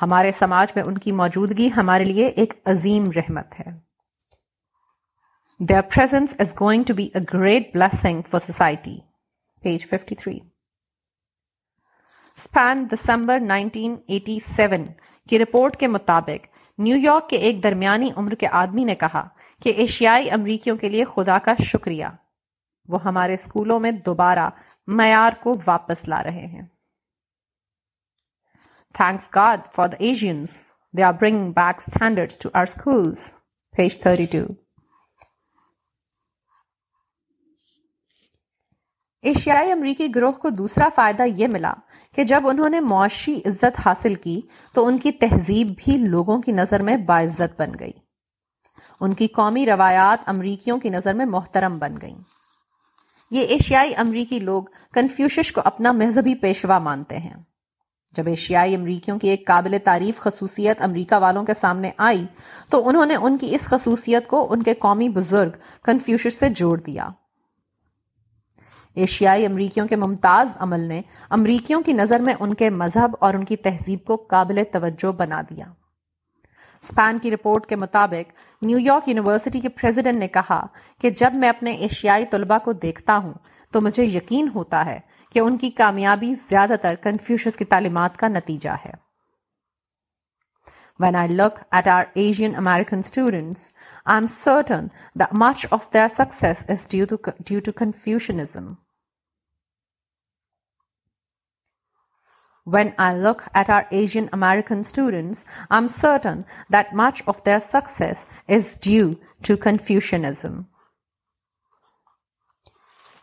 ہمارے 0.03 0.31
سماج 0.39 0.71
میں 0.77 0.83
ان 0.85 0.99
کی 0.99 1.13
موجودگی 1.23 1.69
ہمارے 1.77 2.05
لیے 2.05 2.27
ایک 2.43 2.55
عظیم 2.75 3.11
رحمت 3.17 3.59
ہے 3.61 3.71
Their 5.71 5.83
presence 5.95 6.33
is 6.43 6.53
going 6.61 6.85
to 6.87 6.95
be 7.01 7.05
a 7.15 7.21
great 7.33 7.77
blessing 7.77 8.21
for 8.31 8.41
society 8.47 8.95
page 9.63 9.85
53 9.95 10.33
Span 12.45 12.81
December 12.95 13.37
1987 13.59 14.87
کی 15.29 15.39
رپورٹ 15.39 15.77
کے 15.81 15.87
مطابق 15.97 16.47
نیو 16.83 16.97
یارک 16.97 17.29
کے 17.31 17.37
ایک 17.47 17.63
درمیانی 17.63 18.09
عمر 18.17 18.33
کے 18.39 18.47
آدمی 18.61 18.85
نے 18.85 18.95
کہا 19.03 19.23
کہ 19.63 19.73
ایشیائی 19.83 20.31
امریکیوں 20.37 20.77
کے 20.77 20.89
لیے 20.95 21.05
خدا 21.15 21.37
کا 21.45 21.53
شکریہ 21.67 22.07
وہ 22.93 23.03
ہمارے 23.05 23.35
اسکولوں 23.41 23.79
میں 23.81 23.91
دوبارہ 24.07 24.49
معیار 25.01 25.33
کو 25.43 25.53
واپس 25.67 26.09
لا 26.09 26.23
رہے 26.25 26.47
ہیں 26.55 26.63
Asians 29.99 30.59
they 30.97 31.03
are 31.03 31.13
bring 31.21 31.51
back 31.61 31.83
standard 31.87 32.31
to 32.43 32.49
our 32.61 32.67
schools 32.69 33.31
page 33.77 33.99
thirty 34.01 34.27
two 34.33 34.45
ایشیائی 39.31 39.71
امریکی 39.73 40.07
گروہ 40.15 40.31
کو 40.43 40.51
دوسرا 40.59 40.87
فائدہ 40.95 41.23
یہ 41.41 41.49
ملا 41.53 41.73
کہ 42.17 42.23
جب 42.31 42.47
انہوں 42.49 42.69
نے 42.71 42.79
معاشی 42.81 43.35
عزت 43.47 43.79
حاصل 43.85 44.15
کی 44.25 44.41
تو 44.75 44.87
ان 44.87 44.99
کی 45.05 45.13
تہذیب 45.21 45.67
بھی 45.85 45.97
لوگوں 46.05 46.41
کی 46.43 46.53
نظر 46.53 46.83
میں 46.89 46.97
باعزت 47.11 47.61
بن 47.61 47.73
گئی 47.81 47.93
ان 49.01 49.15
کی 49.21 49.27
قومی 49.37 49.65
روایات 49.67 50.29
امریکیوں 50.29 50.79
کی 50.81 50.89
نظر 50.91 51.15
میں 51.21 51.27
محترم 51.37 51.79
بن 51.79 52.01
گئیں 52.03 52.15
یہ 53.39 53.55
ایشیائی 53.57 53.95
امریکی 54.07 54.39
لوگ 54.51 54.65
کنفیوشش 54.95 55.53
کو 55.53 55.61
اپنا 55.65 55.93
مذہبی 56.03 56.35
پیشوا 56.43 56.79
مانتے 56.89 57.19
ہیں 57.19 57.35
جب 58.17 58.27
ایشیائی 58.29 58.75
امریکیوں 58.77 59.19
کی 59.19 59.29
ایک 59.29 59.47
قابل 59.47 59.77
تعریف 59.85 60.21
خصوصیت 60.25 60.83
امریکہ 60.85 61.17
والوں 61.23 61.45
کے 61.45 61.55
سامنے 61.61 61.91
آئی 62.11 62.27
تو 62.71 62.87
انہوں 62.89 63.07
نے 63.07 63.17
ان 63.17 63.39
کی 63.39 63.55
اس 63.55 63.67
خصوصیت 63.71 64.27
کو 64.29 64.47
ان 64.53 64.63
کے 64.63 64.75
قومی 64.81 65.09
بزرگ 65.21 65.57
کنفیوشش 65.85 66.35
سے 66.39 66.49
جوڑ 66.59 66.79
دیا 66.87 67.09
ایشیائی 69.01 69.45
امریکیوں 69.47 69.87
کے 69.89 69.97
ممتاز 69.97 70.49
عمل 70.61 70.81
نے 70.89 71.01
امریکیوں 71.37 71.81
کی 71.83 71.93
نظر 71.93 72.21
میں 72.23 72.35
ان 72.41 72.53
کے 72.55 72.69
مذہب 72.71 73.15
اور 73.27 73.35
ان 73.35 73.45
کی 73.45 73.57
تہذیب 73.67 74.05
کو 74.07 74.17
قابل 74.31 74.63
توجہ 74.73 75.13
بنا 75.21 75.41
دیا 75.51 75.65
اسپین 76.83 77.19
کی 77.23 77.31
رپورٹ 77.31 77.67
کے 77.69 77.77
مطابق 77.77 78.33
نیو 78.67 78.79
یارک 78.79 79.09
یونیورسٹی 79.09 79.61
کے 79.61 79.69
پریزیڈنٹ 79.81 80.19
نے 80.19 80.29
کہا 80.37 80.61
کہ 81.01 81.11
جب 81.21 81.33
میں 81.37 81.49
اپنے 81.49 81.73
ایشیائی 81.89 82.25
طلبہ 82.31 82.59
کو 82.65 82.73
دیکھتا 82.83 83.17
ہوں 83.25 83.33
تو 83.73 83.81
مجھے 83.81 84.05
یقین 84.05 84.49
ہوتا 84.55 84.85
ہے 84.87 84.99
کہ 85.35 85.39
ان 85.39 85.57
کی 85.59 85.71
کامیابی 85.83 86.35
زیادہ 86.49 86.75
تر 86.83 86.95
کنفیوشس 87.03 87.57
کی 87.57 87.65
تعلیمات 87.75 88.17
کا 88.17 88.29
نتیجہ 88.29 88.71
ہے 88.87 88.91
When 91.03 91.17
I 91.17 91.27
look 91.27 91.57
at 91.73 91.89
our 91.89 92.09
Asian 92.15 92.55
American 92.55 93.03
students, 93.03 93.73
I 94.07 94.17
am 94.17 94.29
certain 94.29 94.93
that 95.17 95.33
much 95.35 95.65
of 95.77 95.87
their 95.91 96.09
success 96.09 96.63
is 96.69 96.87
due 96.87 97.07
to, 97.07 97.19
due 97.43 97.61
to 97.61 97.73
Confucianism. 97.73 98.79
When 102.63 102.95
I 103.01 103.15
look 103.17 103.49
at 103.53 103.69
our 103.69 103.85
Asian 103.91 104.29
American 104.33 104.85
students, 104.85 105.45
I'm 105.73 105.89
certain 105.89 106.45
that 106.71 106.95
much 106.95 107.25
of 107.27 107.43
their 107.43 107.59
success 107.59 108.25
is 108.59 108.77
due 108.77 109.19
to 109.49 109.57
Confucianism. 109.57 110.67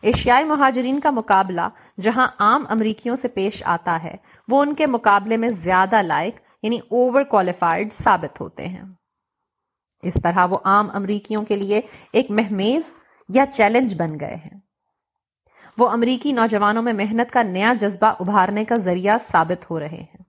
ایشیائی 0.02 0.44
مہاجرین 0.44 1.00
کا 1.00 1.10
مقابلہ 1.10 1.68
جہاں 2.02 2.26
عام 2.44 2.64
امریکیوں 2.70 3.16
سے 3.22 3.28
پیش 3.28 3.62
آتا 3.72 3.96
ہے 4.04 4.14
وہ 4.48 4.60
ان 4.62 4.74
کے 4.74 4.86
مقابلے 4.96 5.36
میں 5.36 5.48
زیادہ 5.64 6.00
لائق 6.02 6.38
یعنی 6.62 6.78
اوور 6.90 7.22
کوالیفائڈ 7.30 7.92
ثابت 7.92 8.40
ہوتے 8.40 8.66
ہیں 8.68 8.82
اس 10.08 10.14
طرح 10.22 10.46
وہ 10.50 10.56
عام 10.72 10.88
امریکیوں 10.94 11.44
کے 11.44 11.56
لیے 11.56 11.80
ایک 12.18 12.30
مہمیز 12.40 12.92
یا 13.34 13.44
چیلنج 13.52 13.94
بن 13.98 14.18
گئے 14.20 14.34
ہیں 14.34 14.58
وہ 15.78 15.88
امریکی 15.88 16.32
نوجوانوں 16.32 16.82
میں 16.82 16.92
محنت 16.92 17.32
کا 17.32 17.42
نیا 17.50 17.72
جذبہ 17.80 18.06
ابھارنے 18.24 18.64
کا 18.72 18.76
ذریعہ 18.88 19.16
ثابت 19.30 19.70
ہو 19.70 19.78
رہے 19.80 20.02
ہیں 20.02 20.22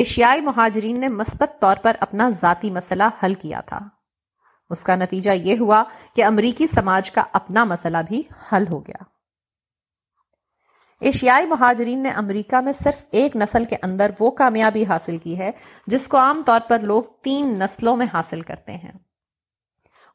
ایشیائی 0.00 0.40
مہاجرین 0.46 1.00
نے 1.00 1.08
مثبت 1.08 1.60
طور 1.60 1.76
پر 1.82 1.96
اپنا 2.06 2.28
ذاتی 2.40 2.70
مسئلہ 2.70 3.02
حل 3.22 3.34
کیا 3.42 3.60
تھا 3.66 3.78
اس 4.76 4.82
کا 4.84 4.96
نتیجہ 4.96 5.30
یہ 5.44 5.56
ہوا 5.60 5.82
کہ 6.16 6.24
امریکی 6.24 6.66
سماج 6.74 7.10
کا 7.10 7.22
اپنا 7.40 7.64
مسئلہ 7.74 7.98
بھی 8.08 8.22
حل 8.52 8.64
ہو 8.72 8.80
گیا 8.86 9.02
ایشیائی 11.06 11.46
مہاجرین 11.46 12.02
نے 12.02 12.10
امریکہ 12.20 12.60
میں 12.64 12.72
صرف 12.72 13.02
ایک 13.20 13.34
نسل 13.36 13.64
کے 13.70 13.76
اندر 13.82 14.10
وہ 14.20 14.30
کامیابی 14.38 14.84
حاصل 14.88 15.18
کی 15.18 15.36
ہے 15.38 15.50
جس 15.92 16.06
کو 16.08 16.18
عام 16.20 16.40
طور 16.46 16.60
پر 16.68 16.78
لوگ 16.90 17.02
تین 17.24 17.54
نسلوں 17.58 17.94
میں 17.96 18.06
حاصل 18.14 18.40
کرتے 18.48 18.76
ہیں 18.76 18.90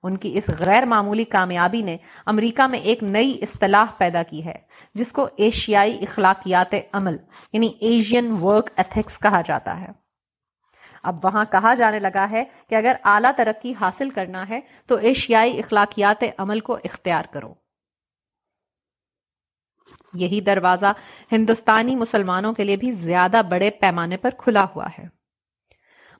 ان 0.06 0.18
کی 0.24 0.32
اس 0.38 0.50
غیر 0.66 0.86
معمولی 0.94 1.24
کامیابی 1.36 1.82
نے 1.82 1.96
امریکہ 2.34 2.68
میں 2.72 2.80
ایک 2.94 3.04
نئی 3.04 3.38
اصطلاح 3.42 3.92
پیدا 3.98 4.24
کی 4.30 4.44
ہے 4.46 4.54
جس 4.96 5.12
کو 5.20 5.28
ایشیائی 5.48 5.98
اخلاقیات 6.08 6.74
عمل 7.00 7.16
یعنی 7.54 7.72
ایشین 7.90 8.32
ورک 8.42 8.70
ایتھکس 8.76 9.18
کہا 9.24 9.42
جاتا 9.48 9.80
ہے 9.82 9.88
اب 11.12 11.26
وہاں 11.26 11.46
کہا 11.52 11.74
جانے 11.78 12.00
لگا 12.00 12.30
ہے 12.32 12.44
کہ 12.70 12.76
اگر 12.76 12.96
اعلیٰ 13.14 13.32
ترقی 13.38 13.74
حاصل 13.80 14.10
کرنا 14.20 14.48
ہے 14.50 14.60
تو 14.88 14.96
ایشیائی 15.12 15.58
اخلاقیات 15.60 16.24
عمل 16.38 16.60
کو 16.70 16.78
اختیار 16.84 17.26
کرو 17.34 17.54
یہی 20.22 20.40
دروازہ 20.48 20.92
ہندوستانی 21.32 21.96
مسلمانوں 21.96 22.54
کے 22.54 22.64
لیے 22.64 22.76
بھی 22.84 22.92
زیادہ 23.02 23.42
بڑے 23.50 23.70
پیمانے 23.82 24.18
پر 24.26 24.32
کھلا 24.38 24.66
ہوا 24.76 24.86
ہے 25.00 25.06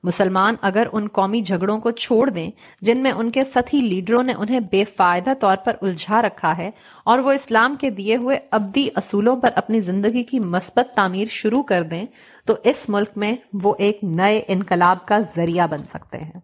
مسلمان 0.06 0.54
اگر 0.68 0.86
ان 0.92 1.06
قومی 1.18 1.40
جھگڑوں 1.42 1.78
کو 1.80 1.90
چھوڑ 2.00 2.28
دیں 2.30 2.50
جن 2.86 3.02
میں 3.02 3.10
ان 3.18 3.30
کے 3.36 3.42
ستی 3.54 3.78
لیڈروں 3.88 4.22
نے 4.24 4.32
انہیں 4.38 4.60
بے 4.70 4.82
فائدہ 4.96 5.34
طور 5.40 5.56
پر 5.64 5.76
الجھا 5.82 6.20
رکھا 6.22 6.56
ہے 6.58 6.68
اور 7.12 7.18
وہ 7.28 7.32
اسلام 7.32 7.76
کے 7.80 7.90
دیے 8.00 8.16
ہوئے 8.22 8.38
ابدی 8.58 8.86
اصولوں 9.02 9.36
پر 9.40 9.52
اپنی 9.62 9.80
زندگی 9.90 10.22
کی 10.32 10.40
مثبت 10.56 10.94
تعمیر 10.96 11.28
شروع 11.38 11.62
کر 11.72 11.82
دیں 11.94 12.04
تو 12.46 12.56
اس 12.72 12.88
ملک 12.94 13.16
میں 13.24 13.34
وہ 13.62 13.74
ایک 13.86 14.04
نئے 14.16 14.40
انقلاب 14.56 15.06
کا 15.06 15.18
ذریعہ 15.36 15.66
بن 15.70 15.86
سکتے 15.92 16.18
ہیں 16.18 16.40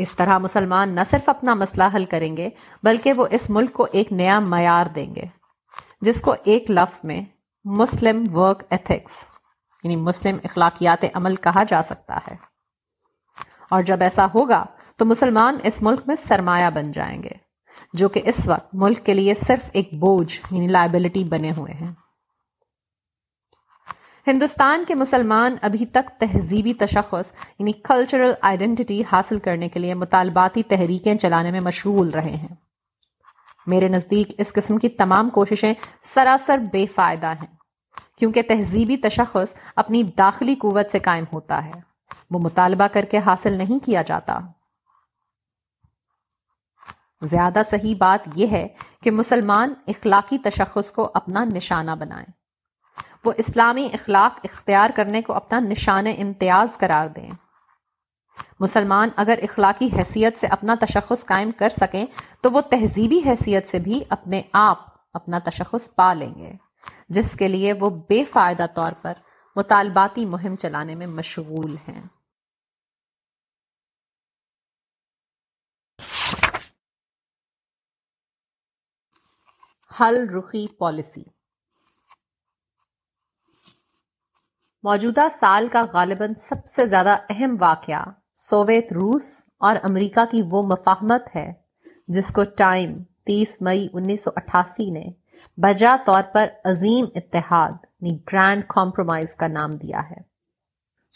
اس 0.00 0.12
طرح 0.16 0.38
مسلمان 0.42 0.94
نہ 0.94 1.00
صرف 1.10 1.28
اپنا 1.28 1.54
مسئلہ 1.54 1.84
حل 1.94 2.04
کریں 2.10 2.36
گے 2.36 2.48
بلکہ 2.82 3.12
وہ 3.16 3.26
اس 3.38 3.48
ملک 3.56 3.72
کو 3.72 3.86
ایک 4.00 4.12
نیا 4.12 4.38
معیار 4.40 4.86
دیں 4.94 5.14
گے 5.14 5.26
جس 6.06 6.20
کو 6.28 6.34
ایک 6.52 6.70
لفظ 6.70 7.00
میں 7.10 7.20
مسلم 7.80 8.22
ورک 8.36 8.62
ایتھکس 8.70 9.18
یعنی 9.82 9.96
مسلم 10.08 10.36
اخلاقیات 10.44 11.04
عمل 11.16 11.36
کہا 11.46 11.62
جا 11.68 11.80
سکتا 11.88 12.18
ہے 12.30 12.34
اور 13.74 13.82
جب 13.90 14.02
ایسا 14.02 14.26
ہوگا 14.34 14.64
تو 14.98 15.04
مسلمان 15.06 15.58
اس 15.64 15.82
ملک 15.82 16.00
میں 16.06 16.16
سرمایہ 16.26 16.70
بن 16.74 16.90
جائیں 16.92 17.22
گے 17.22 17.30
جو 18.00 18.08
کہ 18.08 18.20
اس 18.28 18.46
وقت 18.48 18.74
ملک 18.82 19.04
کے 19.06 19.14
لیے 19.14 19.34
صرف 19.46 19.70
ایک 19.78 19.94
بوجھ 20.00 20.32
یعنی 20.40 20.66
لائبلٹی 20.66 21.24
بنے 21.30 21.50
ہوئے 21.56 21.72
ہیں 21.74 21.90
ہندوستان 24.26 24.84
کے 24.88 24.94
مسلمان 24.94 25.54
ابھی 25.68 25.86
تک 25.92 26.10
تہذیبی 26.20 26.72
تشخص 26.80 27.30
یعنی 27.58 27.72
کلچرل 27.88 28.32
آئیڈینٹی 28.50 29.00
حاصل 29.12 29.38
کرنے 29.46 29.68
کے 29.68 29.80
لیے 29.80 29.94
مطالباتی 30.02 30.62
تحریکیں 30.72 31.14
چلانے 31.18 31.50
میں 31.52 31.60
مشغول 31.60 32.10
رہے 32.14 32.34
ہیں 32.34 32.54
میرے 33.72 33.88
نزدیک 33.88 34.32
اس 34.40 34.52
قسم 34.52 34.76
کی 34.84 34.88
تمام 35.00 35.30
کوششیں 35.38 35.72
سراسر 36.14 36.58
بے 36.72 36.84
فائدہ 36.94 37.32
ہیں 37.40 37.46
کیونکہ 38.18 38.42
تہذیبی 38.48 38.96
تشخص 39.08 39.54
اپنی 39.84 40.02
داخلی 40.18 40.54
قوت 40.62 40.90
سے 40.92 40.98
قائم 41.04 41.24
ہوتا 41.32 41.64
ہے 41.64 41.80
وہ 42.30 42.38
مطالبہ 42.44 42.86
کر 42.92 43.04
کے 43.10 43.18
حاصل 43.26 43.52
نہیں 43.58 43.84
کیا 43.84 44.02
جاتا 44.06 44.38
زیادہ 47.32 47.62
صحیح 47.70 47.94
بات 47.98 48.28
یہ 48.36 48.46
ہے 48.52 48.66
کہ 49.02 49.10
مسلمان 49.22 49.74
اخلاقی 49.94 50.38
تشخص 50.44 50.92
کو 50.92 51.10
اپنا 51.22 51.44
نشانہ 51.54 51.90
بنائیں 51.98 52.26
وہ 53.24 53.32
اسلامی 53.38 53.88
اخلاق 53.94 54.38
اختیار 54.44 54.90
کرنے 54.96 55.22
کو 55.22 55.32
اپنا 55.32 55.58
نشان 55.68 56.06
امتیاز 56.16 56.76
قرار 56.78 57.08
دیں 57.16 57.30
مسلمان 58.60 59.08
اگر 59.22 59.38
اخلاقی 59.42 59.88
حیثیت 59.98 60.38
سے 60.38 60.46
اپنا 60.56 60.74
تشخص 60.80 61.24
قائم 61.26 61.50
کر 61.58 61.68
سکیں 61.80 62.04
تو 62.42 62.50
وہ 62.52 62.60
تہذیبی 62.70 63.20
حیثیت 63.26 63.68
سے 63.68 63.78
بھی 63.86 64.00
اپنے 64.16 64.42
آپ 64.62 64.86
اپنا 65.20 65.38
تشخص 65.48 65.88
پا 65.96 66.12
لیں 66.14 66.34
گے 66.38 66.52
جس 67.16 67.34
کے 67.38 67.48
لیے 67.48 67.72
وہ 67.80 67.90
بے 68.08 68.24
فائدہ 68.32 68.66
طور 68.74 68.92
پر 69.02 69.12
مطالباتی 69.56 70.24
مہم 70.26 70.56
چلانے 70.60 70.94
میں 71.00 71.06
مشغول 71.06 71.76
ہیں 71.88 72.00
حل 80.00 80.24
رخی 80.34 80.66
پالیسی 80.78 81.22
موجودہ 84.84 85.26
سال 85.40 85.66
کا 85.72 85.80
غالباً 85.92 86.32
سب 86.48 86.64
سے 86.66 86.86
زیادہ 86.92 87.14
اہم 87.30 87.54
واقعہ 87.58 88.00
سوویت 88.48 88.92
روس 88.92 89.24
اور 89.68 89.76
امریکہ 89.88 90.20
کی 90.30 90.40
وہ 90.50 90.62
مفاہمت 90.70 91.26
ہے 91.34 91.52
جس 92.14 92.30
کو 92.38 92.42
ٹائم 92.58 92.96
تیس 93.26 93.56
مئی 93.68 93.86
انیس 93.92 94.24
سو 94.24 94.30
اٹھاسی 94.36 94.88
نے 94.90 95.02
بجا 95.62 95.94
طور 96.06 96.22
پر 96.32 96.46
عظیم 96.70 97.04
اتحاد 97.20 97.72
یعنی 97.84 98.16
گرانڈ 98.32 98.62
کامپرومائز 98.74 99.34
کا 99.42 99.48
نام 99.48 99.70
دیا 99.82 100.00
ہے 100.10 100.20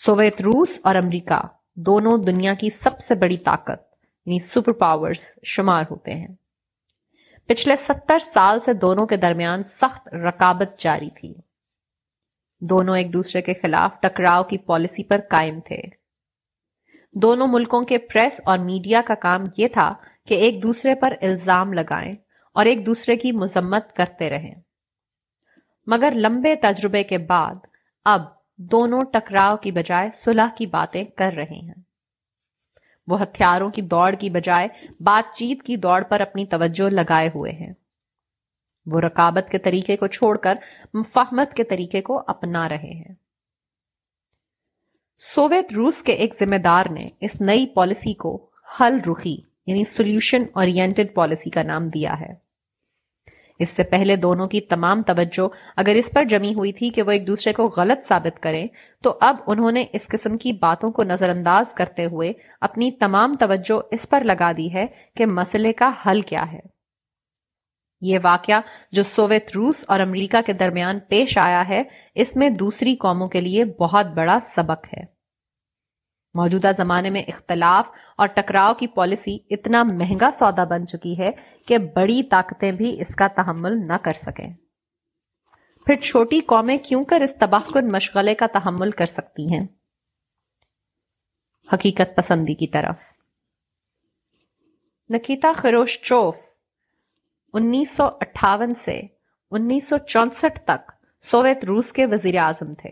سوویت 0.05 0.41
روس 0.43 0.79
اور 0.89 0.95
امریکہ 1.03 1.41
دونوں 1.87 2.17
دنیا 2.27 2.55
کی 2.61 2.71
سب 2.83 3.01
سے 3.09 3.15
بڑی 3.25 3.37
طاقت 3.51 3.81
یعنی 4.27 4.39
سپر 4.55 4.73
پاورز 4.85 5.25
شمار 5.57 5.85
ہوتے 5.91 6.15
ہیں 6.15 6.35
پچھلے 7.49 7.77
ستر 7.89 8.19
سال 8.35 8.61
سے 8.65 8.73
دونوں 8.87 9.07
کے 9.07 9.17
درمیان 9.27 9.63
سخت 9.81 10.09
رکابت 10.27 10.79
جاری 10.83 11.11
تھی 11.21 11.33
دونوں 12.71 12.97
ایک 12.97 13.13
دوسرے 13.13 13.41
کے 13.43 13.53
خلاف 13.63 14.01
ٹکراؤ 14.01 14.43
کی 14.51 14.59
پالیسی 14.67 15.03
پر 15.09 15.21
قائم 15.31 15.59
تھے 15.65 15.81
دونوں 17.23 17.47
ملکوں 17.53 17.83
کے 17.89 17.99
پریس 18.13 18.41
اور 18.47 18.59
میڈیا 18.59 19.01
کا 19.07 19.15
کام 19.23 19.45
یہ 19.57 19.67
تھا 19.73 19.91
کہ 20.29 20.35
ایک 20.45 20.63
دوسرے 20.63 20.95
پر 21.01 21.15
الزام 21.29 21.73
لگائیں 21.73 22.13
اور 22.59 22.67
ایک 22.67 22.85
دوسرے 22.87 23.17
کی 23.17 23.33
مذمت 23.43 23.93
کرتے 23.97 24.29
رہیں 24.31 24.55
مگر 25.93 26.13
لمبے 26.25 26.55
تجربے 26.63 27.03
کے 27.11 27.19
بعد 27.29 27.67
اب 28.15 28.23
دونوں 28.73 29.01
ٹکراؤ 29.13 29.57
کی 29.63 29.73
بجائے 29.73 30.09
صلح 30.25 30.55
کی 30.59 30.67
باتیں 30.75 31.03
کر 31.19 31.33
رہے 31.37 31.55
ہیں 31.63 31.83
وہ 33.09 33.21
ہتھیاروں 33.23 33.69
کی 33.73 33.83
دوڑ 33.91 34.11
کی 34.21 34.31
بجائے 34.31 34.69
بات 35.07 35.35
چیت 35.37 35.63
کی 35.63 35.77
دوڑ 35.87 36.03
پر 36.09 36.21
اپنی 36.21 36.47
توجہ 36.55 36.89
لگائے 36.91 37.29
ہوئے 37.35 37.53
ہیں 37.53 37.73
وہ 38.93 39.01
رقابت 39.01 39.49
کے 39.51 39.59
طریقے 39.67 39.97
کو 39.97 40.07
چھوڑ 40.17 40.37
کر 40.47 40.55
مفاہمت 40.95 41.55
کے 41.55 41.65
طریقے 41.71 42.01
کو 42.09 42.23
اپنا 42.35 42.69
رہے 42.69 42.93
ہیں 42.95 43.15
سوویت 45.33 45.73
روس 45.77 46.01
کے 46.07 46.13
ایک 46.25 46.35
ذمہ 46.41 46.57
دار 46.65 46.87
نے 46.93 47.09
اس 47.29 47.41
نئی 47.41 47.67
پالیسی 47.75 48.15
کو 48.25 48.37
حل 48.81 48.99
رخی 49.11 49.37
یعنی 49.69 49.85
سولوشن 49.93 50.47
کا 51.55 51.63
نام 51.63 51.89
دیا 51.95 52.19
ہے 52.21 52.33
اس 53.65 53.69
سے 53.77 53.83
پہلے 53.91 54.17
دونوں 54.25 54.47
کی 54.49 54.61
تمام 54.73 55.03
توجہ 55.11 55.49
اگر 55.83 55.97
اس 55.99 56.11
پر 56.15 56.25
جمی 56.31 56.53
ہوئی 56.59 56.73
تھی 56.81 56.91
کہ 56.97 57.03
وہ 57.03 57.11
ایک 57.11 57.27
دوسرے 57.29 57.53
کو 57.59 57.65
غلط 57.77 58.05
ثابت 58.09 58.43
کریں 58.43 58.65
تو 59.03 59.17
اب 59.29 59.37
انہوں 59.55 59.71
نے 59.79 59.85
اس 59.99 60.09
قسم 60.13 60.37
کی 60.43 60.53
باتوں 60.67 60.89
کو 60.99 61.05
نظر 61.09 61.29
انداز 61.37 61.73
کرتے 61.79 62.05
ہوئے 62.13 62.33
اپنی 62.69 62.91
تمام 63.01 63.33
توجہ 63.41 63.79
اس 63.97 64.09
پر 64.11 64.25
لگا 64.33 64.53
دی 64.57 64.73
ہے 64.75 64.87
کہ 65.17 65.27
مسئلے 65.41 65.73
کا 65.83 65.91
حل 66.07 66.21
کیا 66.33 66.45
ہے 66.53 66.61
یہ 68.05 68.19
واقعہ 68.23 68.61
جو 68.93 69.03
سوویت 69.15 69.51
روس 69.55 69.85
اور 69.91 70.01
امریکہ 70.01 70.41
کے 70.47 70.53
درمیان 70.63 70.99
پیش 71.09 71.37
آیا 71.45 71.63
ہے 71.69 71.81
اس 72.23 72.35
میں 72.37 72.49
دوسری 72.59 72.95
قوموں 73.01 73.29
کے 73.29 73.41
لیے 73.41 73.65
بہت 73.81 74.07
بڑا 74.17 74.37
سبق 74.55 74.87
ہے 74.97 75.05
موجودہ 76.39 76.71
زمانے 76.77 77.09
میں 77.11 77.23
اختلاف 77.33 77.87
اور 78.23 78.27
ٹکراؤ 78.35 78.75
کی 78.79 78.87
پالیسی 78.95 79.37
اتنا 79.55 79.83
مہنگا 79.93 80.31
سودا 80.39 80.65
بن 80.71 80.87
چکی 80.87 81.17
ہے 81.19 81.29
کہ 81.69 81.79
بڑی 81.95 82.23
طاقتیں 82.31 82.71
بھی 82.81 82.95
اس 83.03 83.15
کا 83.19 83.27
تحمل 83.37 83.77
نہ 83.87 83.93
کر 84.05 84.13
سکیں 84.27 84.49
پھر 85.87 85.95
چھوٹی 86.03 86.41
قومیں 86.47 86.77
کیوں 86.89 87.03
کر 87.11 87.21
اس 87.25 87.31
تباہ 87.41 87.73
کن 87.73 87.89
مشغلے 87.93 88.35
کا 88.35 88.47
تحمل 88.53 88.91
کر 89.01 89.07
سکتی 89.13 89.53
ہیں 89.55 89.67
حقیقت 91.73 92.17
پسندی 92.17 92.55
کی 92.55 92.67
طرف 92.73 92.97
نکیتا 95.15 95.53
خروش 95.57 95.99
چوف 96.03 96.35
انیس 97.57 97.77
انیس 97.99 97.99
سو 97.99 98.11
سو 98.15 98.17
اٹھاون 98.21 98.75
سے 99.81 99.99
چونسٹھ 100.13 100.59
تک 100.67 100.91
سوویت 101.31 101.65
روس 101.69 101.93
وزیر 102.13 102.37
اعظم 102.45 102.73
تھے 102.83 102.91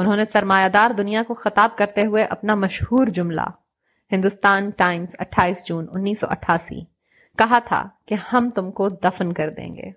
انہوں 0.00 0.16
نے 0.16 0.22
سرمایہ 0.32 0.68
دار 0.76 0.90
دنیا 0.98 1.22
کو 1.28 1.34
خطاب 1.44 1.76
کرتے 1.78 2.06
ہوئے 2.06 2.24
اپنا 2.36 2.54
مشہور 2.64 3.06
جملہ 3.18 3.40
ہندوستان 4.12 4.70
ٹائمز 4.82 5.14
اٹھائیس 5.26 5.64
جون 5.68 5.86
انیس 5.98 6.20
سو 6.20 6.26
اٹھاسی 6.36 6.80
کہا 7.38 7.58
تھا 7.68 7.82
کہ 8.08 8.14
ہم 8.32 8.50
تم 8.56 8.70
کو 8.80 8.88
دفن 9.04 9.32
کر 9.40 9.50
دیں 9.56 9.70
گے 9.76 9.90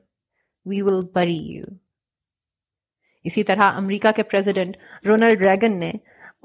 اسی 3.24 3.44
طرح 3.44 3.74
امریکہ 3.78 4.12
کے 4.16 4.24
پریزیڈنٹ 4.32 4.78
رونلڈ 5.08 5.46
ریگن 5.46 5.80
نے 5.80 5.92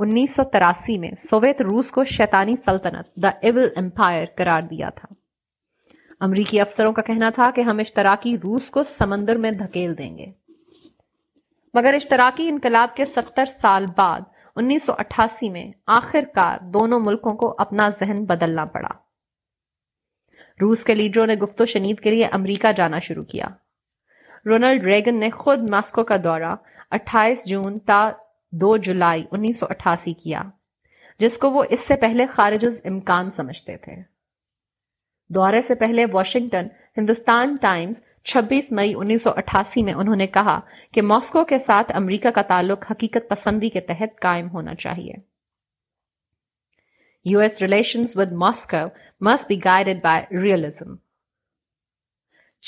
انیس 0.04 0.34
سو 0.36 0.44
تراسی 0.52 0.98
میں 1.04 1.10
سوویت 1.30 1.60
روس 1.72 1.90
کو 1.98 2.04
شیطانی 2.18 2.54
سلطنت 2.66 3.98
قرار 4.36 4.62
دیا 4.70 4.88
تھا 5.00 5.14
امریکی 6.24 6.60
افسروں 6.60 6.92
کا 6.94 7.02
کہنا 7.06 7.28
تھا 7.34 7.44
کہ 7.54 7.60
ہم 7.68 7.78
اشتراکی 7.80 8.32
روس 8.42 8.68
کو 8.70 8.82
سمندر 8.98 9.36
میں 9.44 9.50
دھکیل 9.50 9.96
دیں 9.98 10.16
گے 10.18 10.26
مگر 11.74 11.94
اشتراکی 11.94 12.46
انقلاب 12.50 12.94
کے 12.96 13.04
ستر 13.14 13.44
سال 13.62 13.86
بعد 13.96 14.20
انیس 14.60 14.82
سو 14.86 14.92
اٹھاسی 14.98 15.48
میں 15.50 15.64
آخر 15.96 16.24
کار 16.34 16.58
دونوں 16.74 17.00
ملکوں 17.06 17.36
کو 17.42 17.54
اپنا 17.64 17.88
ذہن 18.00 18.24
بدلنا 18.26 18.64
پڑا 18.74 18.88
روس 20.60 20.84
کے 20.84 20.94
لیڈروں 20.94 21.26
نے 21.26 21.34
گفت 21.42 21.60
و 21.60 21.64
شنید 21.74 22.00
کے 22.04 22.10
لیے 22.14 22.28
امریکہ 22.38 22.72
جانا 22.76 22.98
شروع 23.08 23.24
کیا 23.34 23.46
رونلڈ 24.50 24.82
ریگن 24.92 25.20
نے 25.20 25.30
خود 25.42 25.68
ماسکو 25.70 26.02
کا 26.12 26.16
دورہ 26.24 26.50
اٹھائیس 27.00 27.44
جون 27.46 27.78
تا 27.90 28.00
دو 28.60 28.76
جولائی 28.88 29.24
انیس 29.38 29.58
سو 29.60 29.66
اٹھاسی 29.70 30.12
کیا 30.22 30.42
جس 31.20 31.36
کو 31.38 31.50
وہ 31.50 31.64
اس 31.76 31.86
سے 31.88 31.96
پہلے 32.06 32.26
از 32.66 32.80
امکان 32.92 33.30
سمجھتے 33.38 33.76
تھے 33.84 33.94
دورے 35.34 35.60
سے 35.66 35.74
پہلے 35.80 36.04
واشنگٹن 36.12 36.66
ہندوستان 36.96 37.54
ٹائمز 37.60 38.00
26 38.36 38.66
مئی 38.78 38.92
1988 39.04 39.82
میں 39.84 39.92
انہوں 40.00 40.16
نے 40.16 40.26
کہا 40.36 40.58
کہ 40.94 41.02
ماسکو 41.12 41.44
کے 41.52 41.58
ساتھ 41.66 41.92
امریکہ 42.00 42.30
کا 42.34 42.42
تعلق 42.48 42.84
حقیقت 42.90 43.28
پسندی 43.28 43.68
کے 43.76 43.80
تحت 43.92 44.20
قائم 44.22 44.48
ہونا 44.50 44.74
چاہیے 44.84 45.12
U 47.30 47.38
S 47.40 47.60
relation 47.62 48.02
with 48.16 48.32
Moscow 48.42 48.84
must 49.28 49.48
be 49.48 49.56
guided 49.64 50.02
by 50.04 50.40
realism 50.42 50.94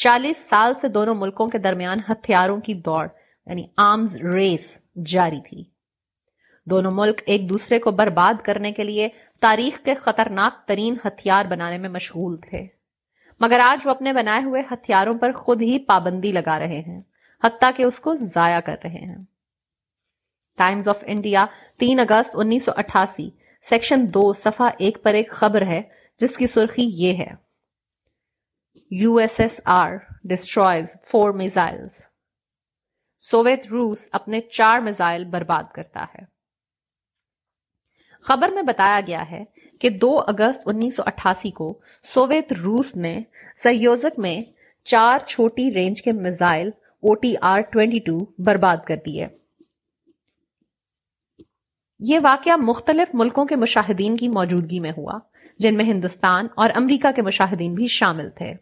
چالیس 0.02 0.48
سال 0.48 0.72
سے 0.80 0.88
دونوں 0.98 1.14
ملکوں 1.14 1.48
کے 1.48 1.58
درمیان 1.66 1.98
ہتھیاروں 2.08 2.60
کی 2.68 2.74
دوڑ 2.86 3.06
یعنی 3.06 3.64
آرمز 3.88 4.16
ریس 4.34 4.76
جاری 5.12 5.40
تھی 5.48 5.62
دونوں 6.70 6.90
ملک 6.94 7.20
ایک 7.32 7.48
دوسرے 7.48 7.78
کو 7.86 7.90
برباد 8.00 8.44
کرنے 8.44 8.72
کے 8.72 8.84
لیے 8.84 9.08
تاریخ 9.44 9.78
کے 9.84 9.94
خطرناک 10.04 10.54
ترین 10.68 10.94
ہتھیار 11.04 11.44
بنانے 11.48 11.78
میں 11.78 11.88
مشغول 11.96 12.36
تھے 12.48 12.62
مگر 13.40 13.60
آج 13.64 13.78
وہ 13.84 13.90
اپنے 13.90 14.12
بنائے 14.18 14.40
ہوئے 14.44 14.62
ہتھیاروں 14.70 15.12
پر 15.20 15.32
خود 15.40 15.62
ہی 15.62 15.76
پابندی 15.88 16.30
لگا 16.32 16.58
رہے 16.58 16.78
ہیں 16.86 17.00
حتیٰ 17.44 17.70
کہ 17.76 17.82
اس 17.86 17.98
کو 18.06 18.14
ضائع 18.34 18.60
کر 18.66 18.76
رہے 18.84 19.04
ہیں 19.08 19.16
ٹائمز 20.58 20.88
آف 20.94 21.02
انڈیا 21.16 21.40
تین 21.80 22.00
اگست 22.06 22.36
انیس 22.44 22.64
سو 22.64 22.72
اٹھاسی 22.84 23.28
سیکشن 23.70 24.06
دو 24.14 24.22
صفحہ 24.44 24.68
ایک 24.86 25.02
پر 25.04 25.14
ایک 25.20 25.32
خبر 25.40 25.66
ہے 25.72 25.80
جس 26.20 26.36
کی 26.36 26.46
سرخی 26.54 26.88
یہ 27.04 27.22
ہے 27.24 27.30
U 29.00 29.16
S 29.26 29.40
S 29.46 29.60
R 29.80 29.96
destroys 30.30 30.94
four 31.12 31.32
missile 31.42 31.86
Soviet 33.30 33.66
روس 33.72 34.06
اپنے 34.20 34.40
چار 34.52 34.80
میزائل 34.90 35.24
برباد 35.36 35.72
کرتا 35.74 36.04
ہے 36.14 36.32
خبر 38.28 38.52
میں 38.56 38.62
بتایا 38.66 39.00
گیا 39.06 39.22
ہے 39.30 39.42
کہ 39.80 39.88
دو 40.04 40.10
اگست 40.32 40.60
انیس 40.72 40.96
سو 40.96 41.02
اٹھاسی 41.06 41.50
کو 41.60 41.72
سوویت 42.14 42.52
روس 42.64 42.94
نے 43.06 43.18
سیوزک 43.62 44.18
میں 44.26 44.38
چار 44.92 45.26
چھوٹی 45.32 45.70
رینج 45.74 46.02
کے 46.02 46.12
missile 46.26 46.68
O 46.68 47.14
T 47.24 47.34
R 47.50 47.60
twenty 47.72 48.00
two 48.06 48.16
برباد 48.46 48.84
کر 48.86 48.96
دیے 49.06 49.26
یہ 52.12 52.18
واقعہ 52.22 52.56
مختلف 52.62 53.14
ملکوں 53.20 53.44
کے 53.50 53.56
مشاہدین 53.56 54.16
کی 54.22 54.28
موجودگی 54.38 54.80
میں 54.86 54.92
ہوا 54.96 55.18
جن 55.64 55.76
میں 55.76 55.84
ہندوستان 55.84 56.46
اور 56.62 56.70
امریکہ 56.80 57.10
کے 57.16 57.22
مشاہدین 57.22 57.74
بھی 57.74 57.86
شامل 57.98 58.28
تھے 58.38 58.52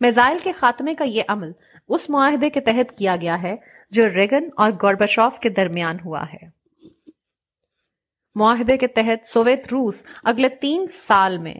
میزائل 0.00 0.38
کے 0.42 0.52
خاتمے 0.60 0.94
کا 0.94 1.04
یہ 1.18 1.32
عمل 1.34 1.52
اس 1.96 2.08
معاہدے 2.10 2.50
کے 2.56 2.60
تحت 2.70 2.96
کیا 2.98 3.14
گیا 3.20 3.40
ہے 3.42 3.54
جو 3.98 4.08
ریگن 4.14 4.48
اور 4.62 4.70
گورباشوف 4.82 5.38
کے 5.42 5.48
درمیان 5.60 5.96
ہوا 6.04 6.22
ہے 6.32 6.46
معاہدے 8.40 8.76
کے 8.78 8.86
تحت 8.94 9.28
سوویت 9.32 9.66
روس 9.72 10.02
اگلے 10.30 10.48
تین 10.60 10.86
سال 11.06 11.36
میں 11.38 11.54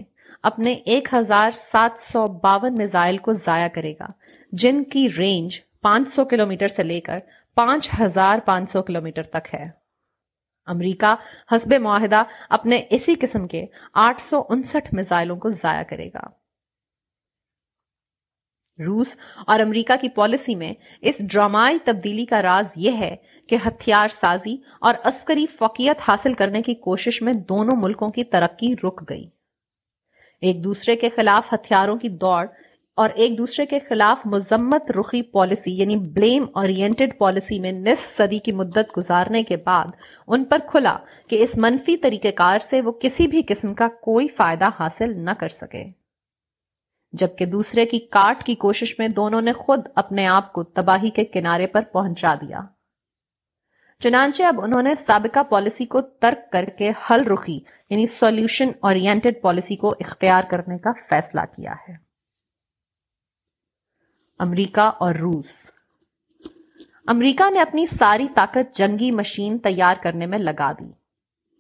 اپنے 0.51 0.73
ایک 0.95 1.09
ہزار 1.15 1.51
سات 1.57 2.01
سو 2.03 2.27
باون 2.43 2.75
میزائل 2.79 3.19
کو 3.27 3.33
ضائع 3.45 3.69
کرے 3.75 3.93
گا 4.01 4.07
جن 4.63 4.83
کی 4.93 5.07
رینج 5.19 5.59
پانچ 5.83 6.11
سو 6.15 6.25
کلومیٹر 6.33 6.69
سے 6.77 6.83
لے 6.83 7.01
کر 7.09 7.19
پانچ 7.57 7.89
ہزار 8.01 8.39
پانچ 8.45 8.71
سو 8.71 8.83
کلومیٹر 8.83 9.23
تک 9.33 9.55
ہے 9.55 9.65
امریکہ 10.75 11.15
حسب 11.55 11.75
معاہدہ 11.83 12.23
اپنے 12.59 12.81
اسی 12.99 13.15
قسم 13.21 13.47
کے 13.49 13.65
آٹھ 14.07 14.23
سو 14.25 14.43
انسٹھ 14.55 14.93
میزائلوں 14.95 15.37
کو 15.47 15.51
ضائع 15.63 15.83
کرے 15.91 16.09
گا 16.15 16.27
روس 18.85 19.15
اور 19.47 19.61
امریکہ 19.61 19.95
کی 20.01 20.09
پالیسی 20.15 20.55
میں 20.55 20.73
اس 21.11 21.19
ڈرامائی 21.31 21.79
تبدیلی 21.85 22.25
کا 22.27 22.41
راز 22.43 22.73
یہ 22.77 22.97
ہے 23.05 23.15
کہ 23.49 23.57
ہتھیار 23.67 24.09
سازی 24.15 24.57
اور 24.87 24.95
عسکری 25.09 25.47
فقیت 25.59 25.99
حاصل 26.09 26.33
کرنے 26.35 26.63
کی 26.63 26.75
کوشش 26.87 27.21
میں 27.23 27.33
دونوں 27.49 27.79
ملکوں 27.85 28.09
کی 28.11 28.25
ترقی 28.35 28.75
رک 28.85 29.03
گئی 29.11 29.25
ایک 30.47 30.63
دوسرے 30.65 30.97
کے 30.97 31.09
خلاف 31.17 31.53
ہتھیاروں 31.53 31.97
کی 31.99 32.09
دوڑ 32.25 32.45
اور 33.03 33.11
ایک 33.23 33.37
دوسرے 33.39 33.65
کے 33.67 33.79
خلاف 33.89 34.27
مذمت 34.33 34.91
رخی 34.99 35.21
پالیسی 35.33 35.71
یعنی 35.79 35.97
بلیم 36.17 36.45
اورینٹڈ 36.59 37.17
پالیسی 37.19 37.59
میں 37.61 37.73
نصف 37.73 38.17
صدی 38.17 38.39
کی 38.45 38.53
مدت 38.61 38.97
گزارنے 38.97 39.43
کے 39.45 39.57
بعد 39.65 39.95
ان 40.27 40.45
پر 40.51 40.59
کھلا 40.71 40.97
کہ 41.31 41.43
اس 41.45 41.57
منفی 41.63 41.97
طریقہ 42.07 42.31
کار 42.37 42.59
سے 42.71 42.81
وہ 42.81 42.93
کسی 43.03 43.27
بھی 43.35 43.43
قسم 43.49 43.75
کا 43.83 43.89
کوئی 44.03 44.29
فائدہ 44.37 44.69
حاصل 44.79 45.19
نہ 45.25 45.31
کر 45.41 45.49
سکے 45.61 45.85
جبکہ 47.21 47.45
دوسرے 47.47 47.85
کی 47.87 47.99
کاٹ 48.17 48.43
کی 48.47 48.55
کوشش 48.63 48.95
میں 48.99 49.07
دونوں 49.17 49.41
نے 49.49 49.53
خود 49.57 49.81
اپنے 50.03 50.27
آپ 50.27 50.53
کو 50.53 50.63
تباہی 50.79 51.11
کے 51.19 51.25
کنارے 51.35 51.67
پر 51.75 51.83
پہنچا 51.93 52.35
دیا 52.41 52.61
چنانچہ 54.03 54.43
اب 54.43 54.61
انہوں 54.65 54.83
نے 54.83 54.95
سابقہ 55.07 55.43
پالیسی 55.51 55.85
کو 55.93 55.99
ترک 56.23 56.51
کر 56.53 56.65
کے 56.79 56.91
حل 57.11 57.25
رخی 57.33 57.57
یعنی 57.91 58.07
سولوشن 58.15 58.73
کو 59.81 59.89
اختیار 59.99 60.49
کرنے 60.51 60.79
کا 60.87 60.93
فیصلہ 61.11 61.41
کیا 61.55 61.75
ہے 61.89 61.95
امریکہ 64.49 64.91
اور 65.07 65.15
روس 65.25 65.53
امریکہ 67.15 67.51
نے 67.55 67.61
اپنی 67.61 67.87
ساری 67.99 68.27
طاقت 68.37 68.77
جنگی 68.79 69.11
مشین 69.21 69.59
تیار 69.69 70.03
کرنے 70.03 70.27
میں 70.35 70.39
لگا 70.39 70.73
دی 70.81 70.91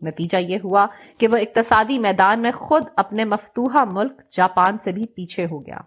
نتیجہ 0.04 0.36
یہ 0.52 0.58
ہوا 0.64 0.84
کہ 1.18 1.28
وہ 1.32 1.36
اقتصادی 1.46 1.98
میدان 2.06 2.42
میں 2.42 2.50
خود 2.60 2.86
اپنے 3.02 3.24
مفتوحہ 3.32 3.84
ملک 3.92 4.20
جاپان 4.36 4.78
سے 4.84 4.92
بھی 4.98 5.06
پیچھے 5.16 5.46
ہو 5.50 5.60
گیا 5.66 5.78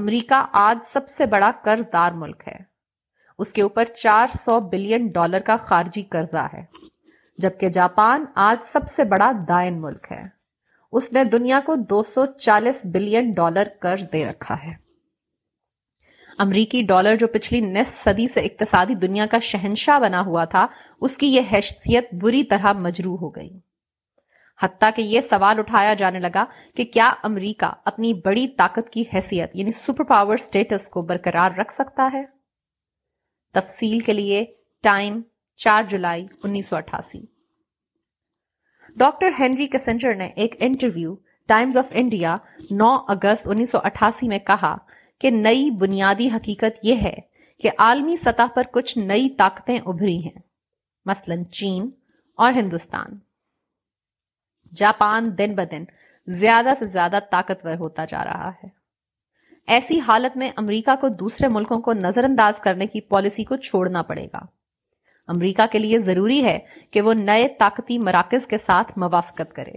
امریکہ 0.00 0.42
آج 0.66 0.84
سب 0.92 1.08
سے 1.16 1.26
بڑا 1.36 1.50
قرض 1.64 1.84
دار 1.92 2.12
ملک 2.24 2.42
ہے 2.48 2.58
اس 3.44 3.50
کے 3.52 3.62
اوپر 3.62 3.92
چار 4.02 4.36
سو 4.44 4.58
بلین 4.74 5.06
ڈالر 5.14 5.40
کا 5.46 5.56
خارجی 5.68 6.02
ہے 6.14 6.64
جبکہ 7.42 7.68
جاپان 7.74 8.24
آج 8.46 8.56
سب 8.72 8.88
سے 8.96 9.04
بڑا 9.12 9.30
دائن 9.48 9.80
ملک 9.80 10.06
ہے 10.12 10.22
اس 10.98 11.12
نے 11.12 11.24
دنیا 11.36 11.60
کو 11.66 11.74
دو 11.92 12.02
سو 12.14 12.24
چالیس 12.46 12.84
بلین 12.96 13.32
ڈالر 13.38 13.68
قرض 13.84 14.02
دے 14.12 14.24
رکھا 14.26 14.54
ہے 14.66 14.72
امریکی 16.42 16.80
ڈالر 16.86 17.16
جو 17.18 17.26
پچھلی 17.32 17.58
نصف 17.60 17.94
صدی 18.04 18.26
سے 18.32 18.40
اقتصادی 18.46 18.94
دنیا 19.02 19.26
کا 19.30 19.38
شہنشاہ 19.48 19.98
بنا 20.02 20.20
ہوا 20.26 20.44
تھا 20.54 20.66
اس 21.08 21.16
کی 21.16 21.26
یہ 21.34 21.52
حیثیت 21.52 22.12
بری 22.22 22.42
طرح 22.52 22.66
ہو 23.20 23.28
گئی 23.36 23.48
حتیٰ 24.62 24.88
کہ 24.96 25.02
کہ 25.02 25.06
یہ 25.08 25.20
سوال 25.28 25.58
اٹھایا 25.58 25.92
جانے 26.02 26.18
لگا 26.20 26.44
کیا 26.92 27.08
امریکہ 27.28 27.70
اپنی 27.90 28.12
بڑی 28.24 28.46
طاقت 28.58 28.90
کی 28.92 29.04
حیثیت 29.12 29.54
یعنی 29.60 29.72
سپر 29.86 30.04
پاور 30.10 30.36
سٹیٹس 30.46 30.86
کو 30.96 31.02
برقرار 31.10 31.58
رکھ 31.58 31.72
سکتا 31.74 32.08
ہے 32.14 32.24
تفصیل 33.60 33.98
کے 34.08 34.12
لیے 34.12 34.44
ٹائم 34.88 35.20
چار 35.64 35.82
جولائی 35.90 36.26
انیس 36.44 36.68
سو 36.68 36.76
اٹھاسی 36.76 37.20
ڈاکٹر 39.04 39.32
ہینری 39.40 39.66
کسنجر 39.76 40.14
نے 40.24 40.28
ایک 40.44 40.54
انٹرویو 40.68 41.14
ٹائمز 41.54 41.76
آف 41.76 41.92
انڈیا 42.02 42.34
نو 42.82 42.92
اگست 43.16 43.48
انیس 43.54 43.70
سو 43.70 43.78
اٹھاسی 43.90 44.28
میں 44.34 44.38
کہا 44.46 44.74
کہ 45.22 45.30
نئی 45.30 45.70
بنیادی 45.80 46.28
حقیقت 46.34 46.78
یہ 46.84 47.02
ہے 47.04 47.14
کہ 47.62 47.70
عالمی 47.84 48.16
سطح 48.24 48.46
پر 48.54 48.62
کچھ 48.72 48.96
نئی 48.98 49.28
طاقتیں 49.38 49.78
ابھری 49.78 50.16
ہیں 50.24 50.40
مثلا 51.10 51.34
چین 51.58 51.88
اور 52.44 52.52
ہندوستان 52.56 53.18
جاپان 54.80 55.26
دن 55.38 55.54
بدن 55.56 55.84
زیادہ 56.40 56.70
سے 56.78 56.84
زیادہ 56.96 57.18
طاقتور 57.30 57.74
ہوتا 57.84 58.04
جا 58.10 58.24
رہا 58.24 58.50
ہے 58.62 58.68
ایسی 59.76 60.00
حالت 60.08 60.36
میں 60.42 60.50
امریکہ 60.64 60.94
کو 61.00 61.08
دوسرے 61.22 61.48
ملکوں 61.54 61.80
کو 61.88 61.92
نظر 62.00 62.24
انداز 62.28 62.58
کرنے 62.64 62.86
کی 62.94 63.00
پالیسی 63.14 63.44
کو 63.50 63.56
چھوڑنا 63.68 64.02
پڑے 64.10 64.26
گا 64.34 64.44
امریکہ 65.34 65.66
کے 65.72 65.78
لیے 65.78 65.98
ضروری 66.08 66.42
ہے 66.44 66.58
کہ 66.92 67.00
وہ 67.08 67.14
نئے 67.22 67.46
طاقتی 67.58 67.98
مراکز 68.08 68.46
کے 68.54 68.58
ساتھ 68.66 68.92
موافقت 69.04 69.54
کرے 69.56 69.76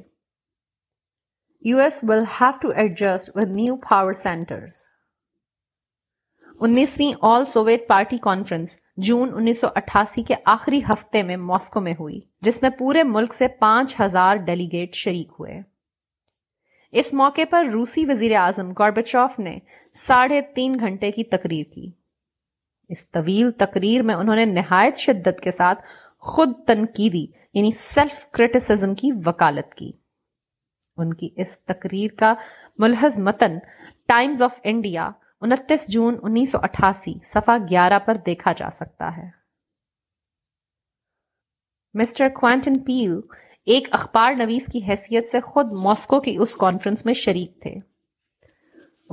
U 1.71 1.79
S 1.83 2.03
will 2.09 2.23
have 2.41 2.57
to 2.61 2.71
adjust 2.83 3.35
with 3.37 3.55
new 3.61 3.75
power 3.89 4.13
centres 4.23 4.83
انیسویں 6.63 7.13
آل 7.29 7.43
سوویت 7.53 7.87
پارٹی 7.87 8.17
کانفرنس 8.21 8.75
جون 9.05 9.29
انیس 9.37 9.59
سو 9.61 9.67
اٹھاسی 9.75 10.21
کے 10.23 10.33
آخری 10.51 10.79
ہفتے 10.89 11.23
میں 11.23 11.35
ماسکو 11.37 11.79
میں 11.81 11.93
ہوئی 11.99 12.19
جس 12.45 12.61
میں 12.61 12.69
پورے 12.77 13.01
ملک 13.03 13.33
سے 13.33 13.47
پانچ 13.59 13.95
ہزار 13.99 14.37
ڈیلیگیٹ 14.45 14.95
شریک 14.95 15.31
ہوئے 15.39 15.59
اس 16.99 17.13
موقع 17.21 17.41
پر 17.51 17.65
روسی 17.73 18.05
وزیر 18.09 18.35
اعظم 18.39 18.69
گوربچوف 18.79 19.37
نے 19.39 19.57
ساڑھے 20.05 20.39
تین 20.55 20.77
گھنٹے 20.79 21.11
کی 21.11 21.23
تقریر 21.31 21.63
کی 21.73 21.91
اس 22.95 23.05
طویل 23.13 23.51
تقریر 23.65 24.01
میں 24.11 24.15
انہوں 24.15 24.35
نے 24.35 24.45
نہایت 24.53 24.97
شدت 25.07 25.39
کے 25.43 25.51
ساتھ 25.57 25.81
خود 26.33 26.53
تنقیدی 26.67 27.25
یعنی 27.53 27.71
سیلف 27.81 28.25
کریٹیسم 28.33 28.95
کی 29.01 29.11
وکالت 29.25 29.73
کی 29.75 29.91
ان 30.97 31.13
کی 31.13 31.29
اس 31.41 31.57
تقریر 31.67 32.15
کا 32.19 32.33
ملحظ 32.79 33.17
متن 33.29 33.57
ٹائمز 34.07 34.41
آف 34.41 34.59
انڈیا 34.73 35.09
انتیس 35.53 35.85
جون 35.93 36.15
انیس 36.27 36.51
سو 36.51 36.57
اٹھاسی 36.63 37.13
صفحہ 37.33 37.55
گیارہ 37.69 37.97
پر 38.05 38.17
دیکھا 38.25 38.51
جا 38.57 38.69
سکتا 38.75 39.09
ہے 39.17 39.27
مسٹر 42.01 42.29
کوانٹن 42.39 42.79
پیل 42.83 43.11
ایک 43.73 43.87
اخبار 43.97 44.33
نویس 44.39 44.65
کی 44.71 44.79
حیثیت 44.87 45.27
سے 45.27 45.39
خود 45.51 45.71
ماسکو 45.83 46.19
کی 46.21 46.35
اس 46.41 46.55
کانفرنس 46.59 47.05
میں 47.05 47.13
شریک 47.23 47.61
تھے 47.61 47.73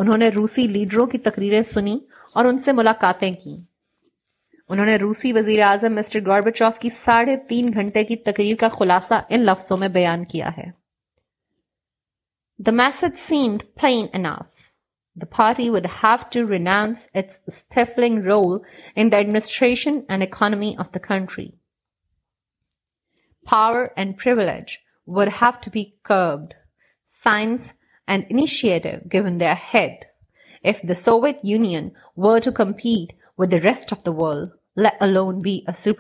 انہوں 0.03 0.17
نے 0.19 0.29
روسی 0.39 0.67
لیڈروں 0.77 1.07
کی 1.13 1.19
تقریریں 1.29 1.61
سنی 1.75 1.99
اور 2.37 2.45
ان 2.49 2.59
سے 2.65 2.73
ملاقاتیں 2.81 3.33
کی 3.45 3.57
انہوں 4.71 4.87
نے 4.87 4.97
روسی 4.97 5.33
وزیر 5.33 5.63
اعظم 5.67 5.95
مسٹر 5.95 6.21
گوربچوف 6.27 6.79
کی 6.81 6.89
ساڑھے 7.05 7.37
تین 7.49 7.71
گھنٹے 7.77 8.05
کی 8.11 8.17
تقریر 8.31 8.55
کا 8.61 8.69
خلاصہ 8.79 9.21
ان 9.29 9.45
لفظوں 9.45 9.77
میں 9.79 9.89
بیان 9.97 10.25
کیا 10.33 10.51
ہے 10.57 10.71
party 15.37 15.69
would 15.71 15.87
have 16.03 16.17
to 16.33 16.47
rinse 16.51 16.99
its 17.15 17.99
role 18.27 18.59
endowments 19.03 19.49
and 19.63 20.23
economy 20.23 20.73
of 20.81 20.93
the 20.95 20.99
country 21.09 21.49
power 23.51 23.85
and 23.97 24.27
would 25.17 25.29
have 25.43 25.51
to 25.63 25.71
be 25.73 25.85
curbed 26.09 26.55
science 27.25 27.67
and 28.09 28.25
initiative 28.31 28.97
given 29.13 29.39
the 29.41 29.53
head 29.75 30.05
of 30.71 30.83
the 30.89 30.95
Soviet 31.03 31.39
Union 31.51 31.89
rest 33.63 33.93
of 33.93 34.05
the 34.07 34.11
world 34.23 35.43
be 35.45 35.59
a 35.69 35.93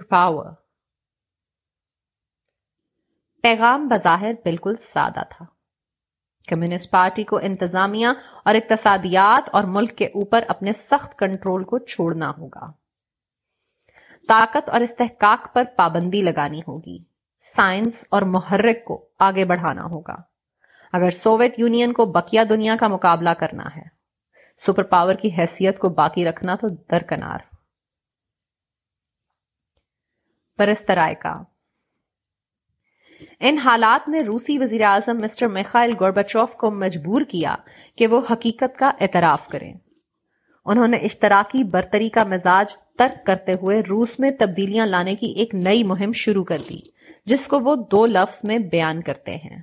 پیغام 3.43 3.89
بظاہر 3.89 4.33
بالکل 4.45 4.77
سادہ 4.93 5.23
تھا 5.31 5.45
party 6.91 7.25
کو 7.25 7.39
انتظامیہ 7.43 8.09
اور 8.51 8.55
اقتصادیات 8.55 9.49
اور 9.59 9.65
ملک 9.77 9.97
کے 9.99 10.07
اوپر 10.21 10.45
اپنے 10.55 10.73
سخت 10.79 11.19
کنٹرول 11.19 11.65
کو 11.73 11.79
چھوڑنا 11.93 12.31
ہوگا 12.39 12.71
طاقت 14.29 14.69
اور 14.71 14.81
استحقاق 14.81 15.53
پر 15.55 15.65
پابندی 15.77 16.23
لگانی 16.23 16.61
ہوگی 16.69 16.99
سائنس 17.57 18.05
اور 18.17 18.23
محرک 18.35 18.85
کو 18.85 19.05
آگے 19.29 19.45
بڑھانا 19.53 19.85
ہوگا 19.93 20.17
اگر 20.99 21.11
سوویت 21.23 21.59
یونین 21.59 21.93
کو 21.93 22.05
بکیا 22.17 22.43
دنیا 22.49 22.77
کا 22.81 22.89
مقابلہ 22.89 23.31
کرنا 23.41 23.65
ہے 23.77 23.83
سپر 24.67 24.83
پاور 24.93 25.15
کی 25.23 25.29
حیثیت 25.39 25.79
کو 25.79 25.89
باقی 26.03 26.25
رکھنا 26.25 26.55
تو 26.61 26.69
درکنار 26.93 27.51
پرسترائے 30.59 31.15
کا 31.23 31.35
ان 33.49 33.59
حالات 33.65 34.09
نے 34.09 34.21
روسی 34.27 34.59
وزیر 34.59 34.83
اعظم 34.87 35.19
میخائل 35.53 35.95
کو 36.03 36.71
مجبور 36.85 37.23
کیا 37.31 37.55
کہ 37.99 38.07
وہ 38.15 38.21
حقیقت 38.31 38.79
کا 38.79 38.87
اعتراف 39.05 39.47
کریں 39.49 39.73
انہوں 39.73 40.89
نے 40.89 40.97
اشتراکی 41.07 41.63
برتری 41.71 42.09
کا 42.17 42.25
مزاج 42.29 42.77
ترک 42.99 43.25
کرتے 43.27 43.53
ہوئے 43.63 43.81
روس 43.89 44.19
میں 44.21 44.31
تبدیلیاں 44.41 44.87
لانے 44.87 45.15
کی 45.23 45.31
ایک 45.41 45.55
نئی 45.55 45.83
مہم 45.85 46.13
شروع 46.25 46.45
کر 46.51 46.59
دی 46.69 46.79
جس 47.33 47.47
کو 47.49 47.59
وہ 47.65 47.75
دو 47.93 48.05
لفظ 48.11 48.45
میں 48.49 48.59
بیان 48.73 49.03
کرتے 49.09 49.37
ہیں 49.45 49.61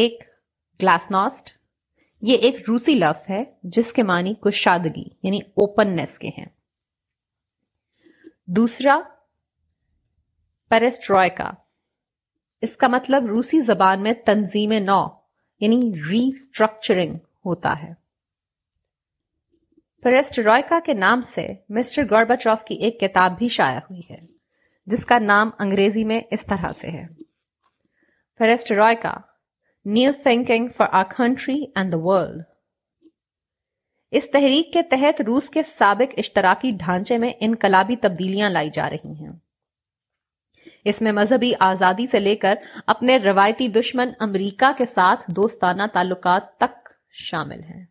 ایک 0.00 0.22
گلاسناسٹ 0.82 1.50
یہ 2.26 2.36
ایک 2.46 2.56
روسی 2.68 2.92
لفظ 2.98 3.30
ہے 3.30 3.42
جس 3.76 3.92
کے 3.92 4.02
معنی 4.10 4.34
کشادگی 4.46 5.08
یعنی 5.22 5.38
اوپن 5.64 5.96
دوسرا 8.56 8.98
پیرسٹر 10.70 11.12
اس 12.64 12.76
کا 12.82 12.88
مطلب 12.88 13.26
روسی 13.30 13.60
زبان 13.68 14.02
میں 14.02 14.12
تنظیم 14.26 14.70
نو 14.90 14.98
یعنی 15.64 15.78
ری 16.10 16.20
سٹرکچرنگ 16.44 17.14
ہوتا 17.46 17.72
ہے 17.82 17.92
کے 20.86 20.94
نام 21.02 21.22
سے 21.32 21.46
مسٹر 21.78 22.04
گورباچوف 22.10 22.64
کی 22.70 22.74
ایک 22.86 22.98
کتاب 23.00 23.36
بھی 23.38 23.48
شائع 23.58 23.78
ہوئی 23.90 24.00
ہے 24.10 24.18
جس 24.94 25.04
کا 25.12 25.18
نام 25.26 25.50
انگریزی 25.66 26.04
میں 26.12 26.20
اس 26.36 26.46
طرح 26.54 26.72
سے 26.80 26.90
ہے 26.96 27.04
perestroika 28.82 29.14
new 29.98 30.12
thinking 30.22 30.68
for 30.76 30.94
our 31.00 31.12
country 31.16 31.60
and 31.74 31.92
the 31.92 31.98
world 32.10 32.42
اس 34.20 34.30
تحریک 34.40 34.72
کے 34.72 34.82
تحت 34.96 35.20
روس 35.32 35.48
کے 35.58 35.62
سابق 35.78 36.18
اشتراکی 36.24 36.70
ڈھانچے 36.84 37.18
میں 37.26 37.32
انقلابی 37.48 37.96
تبدیلیاں 38.08 38.50
لائی 38.58 38.70
جا 38.80 38.90
رہی 38.94 39.14
ہیں 39.24 39.32
اس 40.90 41.00
میں 41.02 41.12
مذہبی 41.12 41.52
آزادی 41.66 42.06
سے 42.10 42.20
لے 42.20 42.34
کر 42.44 42.54
اپنے 42.94 43.16
روایتی 43.24 43.68
دشمن 43.78 44.10
امریکہ 44.26 44.70
کے 44.78 44.84
ساتھ 44.94 45.30
دوستانہ 45.36 45.82
تعلقات 45.92 46.56
تک 46.60 46.88
شامل 47.30 47.62
ہیں 47.62 47.84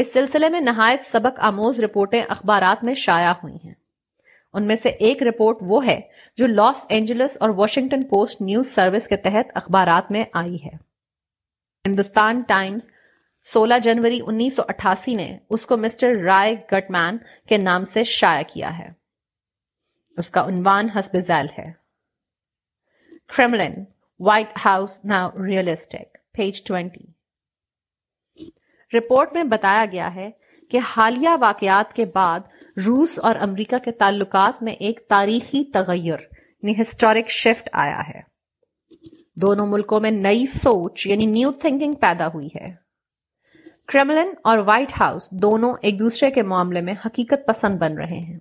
اس 0.00 0.12
سلسلے 0.12 0.48
میں 0.48 0.60
نہایت 0.60 1.10
سبق 1.12 1.40
آموز 1.50 1.78
رپورٹیں 1.84 2.22
اخبارات 2.28 2.84
میں 2.84 2.94
شائع 3.04 3.30
ہوئی 3.42 3.56
ہیں 3.64 3.74
ان 4.58 4.66
میں 4.66 4.76
سے 4.82 4.88
ایک 5.08 5.22
رپورٹ 5.22 5.56
وہ 5.72 5.84
ہے 5.86 6.00
جو 6.38 6.46
لاس 6.46 6.84
اینجلس 6.96 7.36
اور 7.40 7.50
واشنگٹن 7.56 8.02
پوسٹ 8.08 8.40
نیوز 8.42 8.74
سروس 8.74 9.06
کے 9.08 9.16
تحت 9.26 9.50
اخبارات 9.62 10.10
میں 10.12 10.24
آئی 10.42 10.56
ہے 10.64 10.74
ہندوستان 11.86 12.40
ٹائمز 12.48 12.86
سولہ 13.52 13.74
جنوری 13.84 14.20
انیس 14.26 14.56
سو 14.56 14.62
اٹھاسی 14.68 15.12
نے 15.14 15.26
اس 15.58 15.66
کو 15.66 15.76
مسٹر 15.86 16.20
رائے 16.24 16.54
گٹمین 16.72 17.16
کے 17.48 17.56
نام 17.58 17.84
سے 17.92 18.04
شائع 18.14 18.42
کیا 18.52 18.76
ہے 18.78 18.88
اس 20.22 20.28
کا 20.36 20.40
عنوان 20.50 20.88
حسب 20.94 21.14
ذیل 21.28 21.46
ہے 21.58 21.70
Kremlin 23.36 23.74
White 24.28 24.48
House 24.64 24.98
now 25.12 25.28
realistic 25.46 26.18
page 26.38 26.62
twenty 26.70 28.46
report 28.96 29.32
میں 29.36 29.42
بتایا 29.54 29.84
گیا 29.92 30.14
ہے 30.14 30.28
کہ 30.72 30.78
حالیہ 30.88 31.34
واقعات 31.40 31.92
کے 32.00 32.04
بعد 32.16 32.40
روس 32.86 33.18
اور 33.28 33.36
امریکہ 33.46 33.78
کے 33.84 33.92
تعلقات 34.02 34.62
میں 34.68 34.72
ایک 34.88 35.00
تاریخی 35.14 35.62
تغیر 35.76 36.28
ہسٹورک 36.80 37.24
یعنی 37.32 37.40
شفٹ 37.42 37.68
آیا 37.84 38.00
ہے 38.08 38.20
دونوں 39.42 39.66
ملکوں 39.66 40.00
میں 40.04 40.10
نئی 40.16 40.44
سوچ 40.56 41.06
یعنی 41.10 41.26
نیو 41.34 41.52
تھنکنگ 41.64 41.92
پیدا 42.04 42.26
ہوئی 42.34 42.48
ہے 42.60 42.68
کرملن 43.92 44.32
اور 44.50 44.58
وائٹ 44.70 44.92
ہاؤس 45.00 45.30
دونوں 45.44 45.72
ایک 45.86 45.98
دوسرے 45.98 46.30
کے 46.38 46.42
معاملے 46.54 46.80
میں 46.90 46.94
حقیقت 47.06 47.46
پسند 47.46 47.78
بن 47.84 47.98
رہے 48.02 48.18
ہیں 48.28 48.38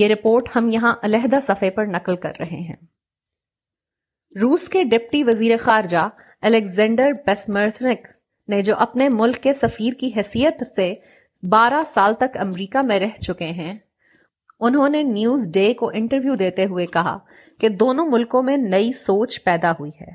یہ 0.00 0.08
رپورٹ 0.08 0.48
ہم 0.54 0.68
یہاں 0.72 0.92
علیحدہ 1.06 1.36
صفحے 1.46 1.68
پر 1.74 1.86
نقل 1.86 2.16
کر 2.22 2.32
رہے 2.40 2.56
ہیں 2.68 2.76
روس 4.40 4.66
کے 4.68 4.82
ڈپٹی 4.92 5.22
وزیر 5.24 5.56
خارجہ 5.64 6.02
الیگزینڈر 6.48 7.12
بیسمرتھنک 7.26 8.06
نے 8.54 8.60
جو 8.62 8.76
اپنے 8.86 9.08
ملک 9.12 9.40
کے 9.42 9.52
سفیر 9.60 9.92
کی 10.00 10.10
حیثیت 10.16 10.62
سے 10.76 10.92
بارہ 11.50 11.80
سال 11.94 12.14
تک 12.20 12.36
امریکہ 12.40 12.78
میں 12.86 12.98
رہ 13.00 13.20
چکے 13.26 13.50
ہیں 13.60 13.72
انہوں 14.68 14.88
نے 14.96 15.02
نیوز 15.02 15.46
ڈے 15.54 15.72
کو 15.78 15.90
انٹرویو 16.00 16.34
دیتے 16.42 16.64
ہوئے 16.72 16.86
کہا 16.96 17.16
کہ 17.60 17.68
دونوں 17.84 18.06
ملکوں 18.10 18.42
میں 18.42 18.56
نئی 18.56 18.92
سوچ 19.04 19.42
پیدا 19.44 19.70
ہوئی 19.80 19.90
ہے 20.00 20.14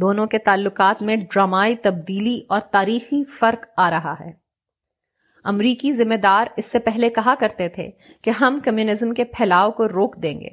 دونوں 0.00 0.26
کے 0.34 0.38
تعلقات 0.48 1.02
میں 1.08 1.16
ڈرامائی 1.30 1.76
تبدیلی 1.84 2.40
اور 2.54 2.60
تاریخی 2.72 3.22
فرق 3.40 3.66
آ 3.86 3.90
رہا 3.90 4.14
ہے 4.20 4.30
امریکی 5.52 5.92
ذمہ 5.92 6.14
دار 6.22 6.46
اس 6.56 6.70
سے 6.72 6.78
پہلے 6.84 7.08
کہا 7.16 7.34
کرتے 7.40 7.68
تھے 7.68 7.88
کہ 8.24 8.30
ہم 8.40 8.58
کمیونزم 8.64 9.12
کے 9.14 9.24
پھیلاؤ 9.38 9.70
کو 9.80 9.88
روک 9.88 10.14
دیں 10.22 10.38
گے 10.40 10.48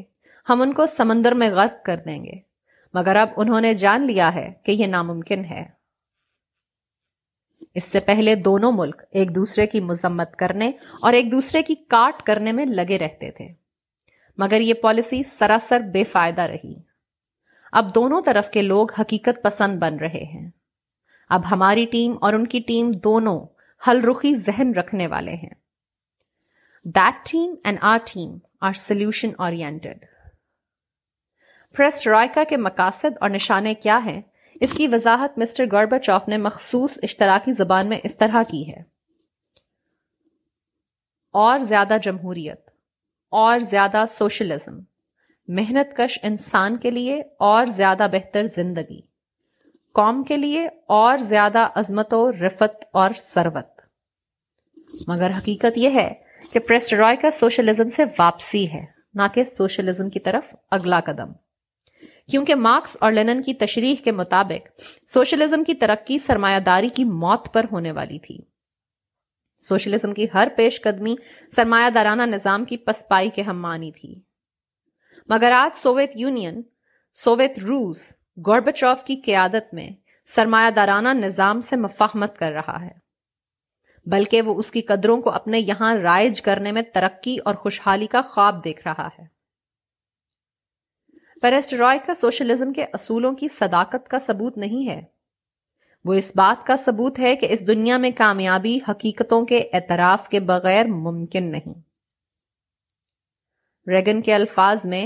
ہم 0.50 0.62
ان 0.62 0.74
کو 0.80 0.86
سمندر 0.98 1.34
میں 1.42 1.50
غرق 1.52 1.82
کر 1.86 1.98
دیں 2.06 2.24
گے 2.24 2.40
مگر 2.94 3.16
اب 3.16 3.30
انہوں 3.42 3.62
نے 3.62 3.74
جان 3.84 4.06
لیا 4.08 4.34
ہے 4.36 4.48
کہ 4.66 4.72
یہ 4.72 4.88
ناممکن 4.88 5.46
ہے 5.50 5.64
اس 7.80 7.84
سے 7.92 8.00
پہلے 8.08 8.34
دونوں 8.46 8.72
ملک 8.78 9.02
ایک 9.20 9.34
دوسرے 9.36 9.68
کی 9.74 9.80
مذمت 9.90 10.36
کرنے 10.40 10.72
اور 11.02 11.14
ایک 11.20 11.32
دوسرے 11.32 11.62
کی 11.64 11.76
کاٹ 11.90 12.22
کرنے 12.28 12.52
میں 12.58 12.66
لگے 12.66 12.98
رہتے 13.00 13.32
تھے 13.38 13.46
مگر 14.46 14.62
یہ 14.62 14.74
پالیسی 14.82 15.22
سراسر 15.38 15.80
بے 15.94 16.04
فائدہ 16.12 16.42
رہی 16.54 16.74
اب 17.80 17.94
دونوں 17.96 18.22
طرف 18.26 18.50
کے 18.52 18.62
لوگ 18.62 18.92
حقیقت 19.00 19.42
پسند 19.44 19.80
بن 19.82 19.98
رہے 20.02 20.24
ہیں 20.34 20.50
اب 21.36 21.42
ہماری 21.52 21.86
ٹیم 21.92 22.16
اور 22.28 22.34
ان 22.34 22.46
کی 22.48 22.60
ٹیم 22.68 22.92
دونوں 23.04 23.40
حل 23.88 24.02
رخی 24.04 24.34
ذہن 24.46 24.74
رکھنے 24.78 25.06
والے 25.12 25.32
ہیں 25.44 25.54
that 26.96 27.26
team 27.32 27.54
and 27.64 27.78
our 27.92 27.98
team 28.14 28.38
are 28.68 28.74
solution 28.78 29.30
اور 29.46 29.52
مقاصد 32.64 33.18
اور 33.22 33.30
نشانے 33.30 33.74
کیا 33.84 34.00
ہیں 34.06 34.20
اس 34.66 34.72
کی 34.78 34.88
وضاحت 34.92 35.38
مسٹر 35.40 35.66
گوربا 35.72 36.00
چوف 36.08 36.28
نے 36.30 36.38
مخصوص 36.38 36.98
اشتراکی 37.04 37.54
زبان 37.58 37.90
میں 37.90 38.00
اس 38.10 38.18
طرح 38.18 38.44
کی 38.52 38.68
ہے 38.70 38.82
اور 41.46 41.60
زیادہ 41.74 41.98
جمہوریت 42.04 42.70
اور 43.44 43.60
زیادہ 43.70 44.04
سوشلزم 44.18 44.80
محنت 45.60 45.96
کش 45.98 46.20
انسان 46.32 46.78
کے 46.86 46.90
لیے 46.92 47.22
اور 47.52 47.68
زیادہ 47.78 48.08
بہتر 48.12 48.48
زندگی 48.58 49.02
قوم 50.00 50.24
کے 50.28 50.36
لیے 50.38 50.68
اور 50.98 51.18
زیادہ 51.32 51.68
عظمت 51.82 52.14
و 52.14 52.22
رفت 52.44 52.84
اور 53.02 53.12
ثروت 53.34 53.71
مگر 55.08 55.32
حقیقت 55.38 55.78
یہ 55.78 55.90
ہے 56.00 56.08
کہ 56.54 56.60
پریسٹ 56.68 56.94
کا 57.22 57.30
سوشلزم 57.40 57.90
سے 57.96 58.04
واپسی 58.18 58.66
ہے 58.72 58.84
نہ 59.16 59.22
کہ 59.34 59.44
سوشلزم 59.44 60.10
کی 60.10 60.20
طرف 60.26 60.54
اگلا 60.78 61.00
قدم 61.06 61.32
کیونکہ 62.32 62.56
مارکس 62.56 62.96
اور 63.06 63.12
لینن 63.12 63.42
کی 63.44 63.54
تشریح 63.66 63.96
کے 64.04 64.12
مطابق 64.12 64.82
سوشلزم 65.14 65.64
کی 65.64 65.74
ترقی 65.84 66.18
سرمایہ 66.28 66.60
داری 66.66 66.90
کی 67.00 67.04
موت 67.24 67.52
پر 67.54 67.66
ہونے 67.72 67.92
والی 67.92 68.20
تھی 68.26 68.38
سوشلزم 69.68 70.14
کی 70.14 70.26
ہر 70.34 70.48
پیش 70.58 70.82
قدمی 70.82 71.16
سرمایہ 71.56 71.90
دارانہ 71.96 72.22
نظام 72.36 72.66
کی 72.66 72.78
پسپائی 72.86 73.30
کے 73.36 73.42
ہم 73.50 73.62
مانی 73.62 73.92
تھی 74.00 74.14
مگر 75.30 75.52
آج 75.58 75.78
سوویت 75.82 76.12
یونین 76.20 76.62
سوویت 77.24 77.60
روس 77.68 78.02
گوربچوف 78.46 79.04
کی 79.06 79.16
قیادت 79.26 79.74
میں 79.74 79.90
سرمایہ 80.36 80.70
دارانہ 80.76 81.10
نظام 81.20 81.62
سے 81.70 81.76
مفاہمت 81.76 82.38
کر 82.38 82.52
رہا 82.52 82.82
ہے 82.86 82.92
بلکہ 84.10 84.42
وہ 84.42 84.54
اس 84.60 84.72
کی 84.72 84.82
قدروں 84.82 85.20
کو 85.22 85.30
اپنے 85.32 85.60
یہاں 85.60 85.94
رائج 85.98 86.42
کرنے 86.42 86.72
میں 86.72 86.82
ترقی 86.94 87.36
اور 87.46 87.56
خوشحالی 87.64 88.08
کا 88.12 88.22
خواب 88.32 88.64
دیکھ 88.64 88.82
رہا 88.88 89.08
ہے 89.18 89.26
پیرسٹ 91.42 91.74
رائے 91.74 92.00
کا 92.06 92.14
سوشلزم 92.22 92.74
کے 92.74 92.84
اصولوں 92.94 93.34
کی 93.36 93.48
صداقت 93.60 94.08
کا 94.10 94.18
ثبوت 94.26 94.58
نہیں 94.58 94.88
ہے 94.90 95.02
وہ 96.06 96.14
اس 96.14 96.32
بات 96.36 96.66
کا 96.68 96.76
ثبوت 96.86 97.20
ہے 97.20 97.36
کہ 97.36 97.48
اس 97.54 97.66
دنیا 97.68 97.98
میں 98.06 98.12
کامیابی 98.18 98.78
حقیقتوں 98.88 99.44
کے 99.46 99.58
اعتراف 99.80 100.28
کے 100.30 100.40
بغیر 100.52 100.86
ممکن 101.08 101.52
نہیں 101.52 101.74
ریگن 103.92 104.22
کے 104.22 104.34
الفاظ 104.34 104.86
میں 104.86 105.06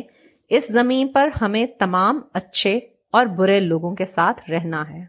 اس 0.58 0.65
زمین 0.73 1.08
پر 1.12 1.29
ہمیں 1.41 1.65
تمام 1.79 2.21
اچھے 2.41 2.77
اور 3.17 3.25
برے 3.36 3.60
لوگوں 3.60 3.95
کے 3.95 4.05
ساتھ 4.15 4.49
رہنا 4.49 4.88
ہے 4.89 5.03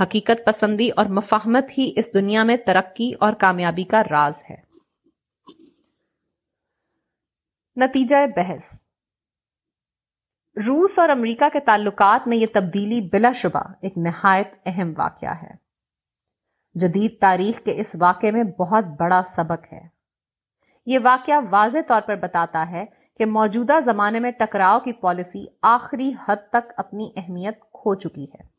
حقیقت 0.00 0.44
پسندی 0.44 0.88
اور 0.96 1.06
مفاہمت 1.20 1.76
ہی 1.78 1.90
اس 1.98 2.12
دنیا 2.14 2.42
میں 2.50 2.56
ترقی 2.66 3.10
اور 3.24 3.32
کامیابی 3.40 3.84
کا 3.94 4.02
راز 4.10 4.42
ہے 4.50 4.60
نتیجہ 7.80 8.16
بحث 8.36 8.72
روس 10.66 10.98
اور 10.98 11.08
امریکہ 11.08 11.48
کے 11.52 11.60
تعلقات 11.66 12.26
میں 12.28 12.36
یہ 12.36 12.46
تبدیلی 12.54 13.00
بلا 13.12 13.30
شبہ 13.42 13.60
ایک 13.82 13.96
نہایت 14.08 14.48
اہم 14.66 14.92
واقعہ 14.96 15.34
ہے 15.42 15.54
جدید 16.80 17.18
تاریخ 17.20 17.60
کے 17.64 17.74
اس 17.80 17.94
واقعے 18.00 18.30
میں 18.32 18.42
بہت 18.58 18.84
بڑا 18.98 19.20
سبق 19.34 19.72
ہے 19.72 19.80
یہ 20.92 20.98
واقعہ 21.02 21.40
واضح 21.50 21.86
طور 21.88 22.02
پر 22.06 22.16
بتاتا 22.22 22.68
ہے 22.70 22.84
کہ 23.18 23.26
موجودہ 23.26 23.78
زمانے 23.84 24.20
میں 24.20 24.30
ٹکراؤ 24.38 24.78
کی 24.84 24.92
پالیسی 25.00 25.44
آخری 25.76 26.12
حد 26.28 26.48
تک 26.52 26.72
اپنی 26.84 27.10
اہمیت 27.16 27.60
کھو 27.80 27.94
چکی 28.04 28.24
ہے 28.34 28.50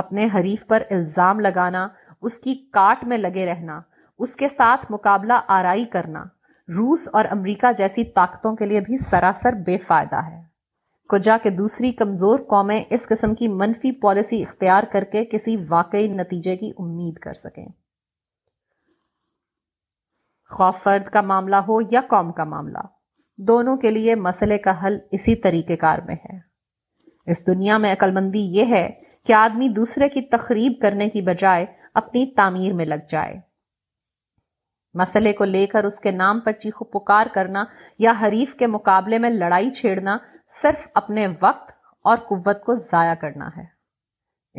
اپنے 0.00 0.26
حریف 0.34 0.66
پر 0.66 0.82
الزام 0.90 1.40
لگانا 1.40 1.86
اس 2.28 2.38
کی 2.38 2.54
کاٹ 2.72 3.04
میں 3.08 3.18
لگے 3.18 3.46
رہنا 3.46 3.80
اس 4.26 4.34
کے 4.36 4.48
ساتھ 4.56 4.86
مقابلہ 4.92 5.40
آرائی 5.58 5.84
کرنا 5.92 6.22
روس 6.76 7.08
اور 7.12 7.24
امریکہ 7.30 7.72
جیسی 7.78 8.04
طاقتوں 8.14 8.54
کے 8.56 8.64
لیے 8.66 8.80
بھی 8.80 8.96
سراسر 9.10 9.52
بے 9.66 9.76
فائدہ 9.86 10.24
ہے 10.26 10.40
کجا 11.10 11.36
کے 11.42 11.50
دوسری 11.50 11.90
کمزور 11.92 12.38
قومیں 12.48 12.80
اس 12.96 13.06
قسم 13.08 13.34
کی 13.34 13.48
منفی 13.62 13.90
پالیسی 14.00 14.42
اختیار 14.42 14.82
کر 14.92 15.04
کے 15.12 15.24
کسی 15.32 15.56
واقعی 15.68 16.06
نتیجے 16.12 16.56
کی 16.56 16.70
امید 16.78 17.18
کر 17.22 17.34
سکیں 17.42 17.66
خوف 20.56 20.82
فرد 20.82 21.08
کا 21.12 21.20
معاملہ 21.32 21.56
ہو 21.68 21.80
یا 21.90 22.00
قوم 22.08 22.32
کا 22.38 22.44
معاملہ 22.44 22.86
دونوں 23.48 23.76
کے 23.82 23.90
لیے 23.90 24.14
مسئلے 24.24 24.58
کا 24.66 24.72
حل 24.84 24.98
اسی 25.18 25.34
طریقے 25.46 25.76
کار 25.76 25.98
میں 26.06 26.14
ہے 26.24 26.38
اس 27.32 27.46
دنیا 27.46 27.76
میں 27.78 27.94
مندی 28.14 28.40
یہ 28.56 28.74
ہے 28.74 28.88
کہ 29.26 29.32
آدمی 29.32 29.68
دوسرے 29.76 30.08
کی 30.08 30.20
تخریب 30.30 30.80
کرنے 30.82 31.08
کی 31.10 31.22
بجائے 31.22 31.64
اپنی 32.00 32.24
تعمیر 32.36 32.72
میں 32.74 32.84
لگ 32.86 33.08
جائے 33.10 33.38
مسئلے 35.00 35.32
کو 35.32 35.44
لے 35.44 35.66
کر 35.66 35.84
اس 35.84 35.98
کے 36.02 36.10
نام 36.10 36.40
پر 36.44 36.52
چیخو 36.62 36.84
پکار 36.98 37.26
کرنا 37.34 37.64
یا 38.04 38.12
حریف 38.22 38.54
کے 38.58 38.66
مقابلے 38.66 39.18
میں 39.18 39.30
لڑائی 39.30 39.70
چھیڑنا 39.74 40.16
صرف 40.60 40.88
اپنے 41.00 41.26
وقت 41.40 41.72
اور 42.10 42.18
قوت 42.28 42.62
کو 42.64 42.74
ضائع 42.90 43.14
کرنا 43.20 43.48
ہے 43.56 43.64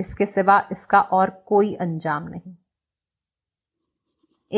اس 0.01 0.13
کے 0.15 0.25
سوا 0.25 0.59
اس 0.71 0.85
کا 0.93 0.97
اور 1.17 1.27
کوئی 1.51 1.73
انجام 1.79 2.27
نہیں 2.27 2.53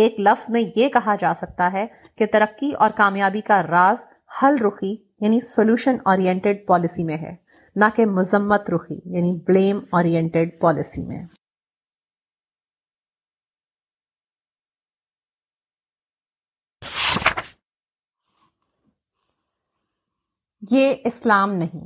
ایک 0.03 0.19
لفظ 0.19 0.49
میں 0.51 0.61
یہ 0.75 0.89
کہا 0.93 1.15
جا 1.19 1.33
سکتا 1.41 1.71
ہے 1.73 1.85
کہ 2.17 2.25
ترقی 2.31 2.71
اور 2.85 2.89
کامیابی 2.97 3.41
کا 3.49 3.61
راز 3.63 3.97
حل 4.41 4.57
رخی 4.65 4.95
یعنی 5.21 5.39
سولوشن 5.47 5.97
اورینٹڈ 6.13 6.65
پالیسی 6.67 7.03
میں 7.03 7.17
ہے 7.17 7.33
نہ 7.81 7.85
کہ 7.95 8.05
مذمت 8.17 8.69
رخی 8.73 8.95
یعنی 9.15 9.33
بلیم 9.47 9.79
پالیسی 10.61 11.05
میں 11.05 11.23
یہ 20.71 20.95
اسلام 21.05 21.51
نہیں 21.55 21.85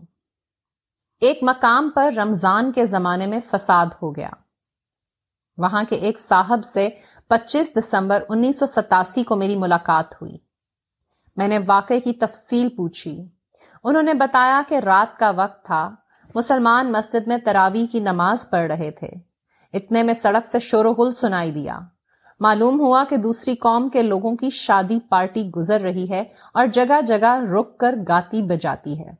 ایک 1.27 1.39
مقام 1.43 1.89
پر 1.95 2.11
رمضان 2.17 2.71
کے 2.75 2.85
زمانے 2.91 3.25
میں 3.31 3.39
فساد 3.49 3.87
ہو 4.01 4.13
گیا 4.15 4.29
وہاں 5.63 5.83
کے 5.89 5.95
ایک 6.07 6.19
صاحب 6.27 6.63
سے 6.73 6.87
پچیس 7.29 7.73
دسمبر 7.75 8.23
انیس 8.35 8.59
سو 8.59 8.65
ستاسی 8.75 9.23
کو 9.31 9.35
میری 9.35 9.55
ملاقات 9.63 10.13
ہوئی 10.21 10.37
میں 11.37 11.47
نے 11.47 11.59
واقعے 11.67 11.99
کی 12.05 12.13
تفصیل 12.21 12.69
پوچھی 12.75 13.17
انہوں 13.83 14.03
نے 14.03 14.13
بتایا 14.19 14.61
کہ 14.69 14.79
رات 14.85 15.17
کا 15.19 15.29
وقت 15.35 15.63
تھا 15.65 15.87
مسلمان 16.35 16.91
مسجد 16.91 17.27
میں 17.27 17.37
تراوی 17.45 17.85
کی 17.91 17.99
نماز 17.99 18.49
پڑھ 18.49 18.71
رہے 18.71 18.89
تھے 18.99 19.09
اتنے 19.77 20.03
میں 20.03 20.13
سڑک 20.21 20.47
سے 20.51 20.59
شور 20.59 20.85
و 20.85 21.09
سنائی 21.19 21.51
دیا 21.51 21.77
معلوم 22.41 22.79
ہوا 22.79 23.03
کہ 23.09 23.17
دوسری 23.23 23.55
قوم 23.63 23.87
کے 23.93 24.01
لوگوں 24.03 24.35
کی 24.37 24.49
شادی 24.57 24.99
پارٹی 25.09 25.49
گزر 25.55 25.81
رہی 25.81 26.09
ہے 26.09 26.21
اور 26.59 26.67
جگہ 26.73 26.99
جگہ 27.07 27.35
رک 27.53 27.77
کر 27.79 27.95
گاتی 28.07 28.41
بجاتی 28.49 28.99
ہے 28.99 29.11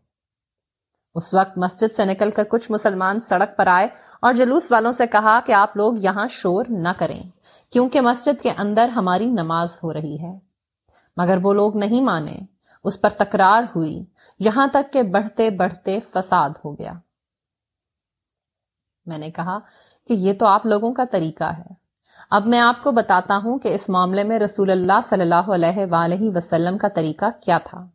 اس 1.19 1.33
وقت 1.33 1.57
مسجد 1.57 1.95
سے 1.95 2.05
نکل 2.05 2.31
کر 2.35 2.43
کچھ 2.49 2.69
مسلمان 2.71 3.19
سڑک 3.29 3.55
پر 3.57 3.67
آئے 3.67 3.87
اور 4.27 4.33
جلوس 4.33 4.71
والوں 4.71 4.91
سے 4.97 5.07
کہا 5.15 5.39
کہ 5.45 5.51
آپ 5.61 5.75
لوگ 5.77 5.93
یہاں 6.03 6.27
شور 6.31 6.65
نہ 6.69 6.89
کریں 6.99 7.21
کیونکہ 7.73 8.01
مسجد 8.01 8.41
کے 8.41 8.51
اندر 8.65 8.89
ہماری 8.95 9.25
نماز 9.31 9.77
ہو 9.83 9.93
رہی 9.93 10.17
ہے 10.21 10.33
مگر 11.17 11.37
وہ 11.43 11.53
لوگ 11.53 11.75
نہیں 11.77 12.01
مانے 12.11 12.37
اس 12.89 12.99
پر 13.01 13.09
تکرار 13.23 13.63
ہوئی 13.75 13.97
یہاں 14.45 14.67
تک 14.73 14.91
کہ 14.93 15.02
بڑھتے 15.13 15.49
بڑھتے 15.60 15.97
فساد 16.13 16.49
ہو 16.65 16.73
گیا 16.80 16.91
میں 19.08 19.17
نے 19.17 19.30
کہا 19.36 19.58
کہ 20.08 20.13
یہ 20.28 20.34
تو 20.39 20.45
آپ 20.45 20.65
لوگوں 20.65 20.91
کا 20.93 21.04
طریقہ 21.12 21.52
ہے 21.58 21.73
اب 22.38 22.45
میں 22.47 22.60
آپ 22.60 22.84
کو 22.84 22.91
بتاتا 22.91 23.38
ہوں 23.43 23.60
کہ 23.60 23.73
اس 23.75 23.88
معاملے 23.95 24.23
میں 24.32 24.38
رسول 24.39 24.69
اللہ 24.71 24.99
صلی 25.10 25.21
اللہ 25.21 25.49
علیہ 25.56 25.86
وآلہ 25.91 26.15
وسلم 26.36 26.78
کا 26.78 26.88
طریقہ 26.95 27.25
کیا 27.43 27.58
تھا 27.69 27.86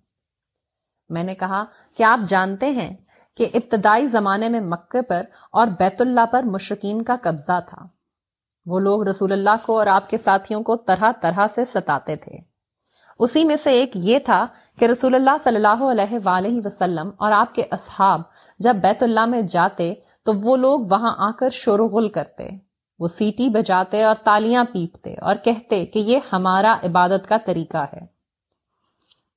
میں 1.14 1.22
نے 1.24 1.34
کہا 1.42 1.62
کہ 1.96 2.02
آپ 2.02 2.20
جانتے 2.28 2.70
ہیں 2.80 2.92
کہ 3.36 3.48
ابتدائی 3.54 4.06
زمانے 4.08 4.48
میں 4.48 4.60
مکے 4.72 5.02
پر 5.08 5.22
اور 5.60 5.66
بیت 5.78 6.00
اللہ 6.00 6.26
پر 6.32 6.42
مشرقین 6.56 7.02
کا 7.04 7.16
قبضہ 7.22 7.58
تھا 7.68 7.86
وہ 8.72 8.78
لوگ 8.80 9.06
رسول 9.08 9.32
اللہ 9.32 9.64
کو 9.64 9.78
اور 9.78 9.86
آپ 9.94 10.08
کے 10.10 10.18
ساتھیوں 10.24 10.62
کو 10.68 10.76
طرح 10.90 11.12
طرح 11.22 11.46
سے 11.54 11.64
ستاتے 11.72 12.16
تھے 12.16 12.38
اسی 13.24 13.44
میں 13.44 13.56
سے 13.64 13.70
ایک 13.80 13.90
یہ 14.04 14.18
تھا 14.24 14.46
کہ 14.78 14.84
رسول 14.86 15.14
اللہ 15.14 15.36
صلی 15.44 15.56
اللہ 15.56 15.82
علیہ 15.90 16.18
وآلہ 16.24 16.48
وسلم 16.64 17.10
اور 17.24 17.32
آپ 17.32 17.54
کے 17.54 17.64
اصحاب 17.76 18.20
جب 18.66 18.76
بیت 18.82 19.02
اللہ 19.02 19.24
میں 19.34 19.40
جاتے 19.50 19.92
تو 20.26 20.32
وہ 20.42 20.56
لوگ 20.56 20.80
وہاں 20.90 21.14
آ 21.26 21.30
کر 21.38 21.50
شور 21.52 21.78
و 21.78 21.86
غل 21.88 22.08
کرتے 22.16 22.48
وہ 23.00 23.08
سیٹی 23.08 23.48
بجاتے 23.58 24.02
اور 24.04 24.14
تالیاں 24.24 24.64
پیٹتے 24.72 25.14
اور 25.30 25.36
کہتے 25.44 25.84
کہ 25.94 25.98
یہ 26.08 26.20
ہمارا 26.32 26.76
عبادت 26.88 27.28
کا 27.28 27.36
طریقہ 27.46 27.84
ہے 27.92 28.04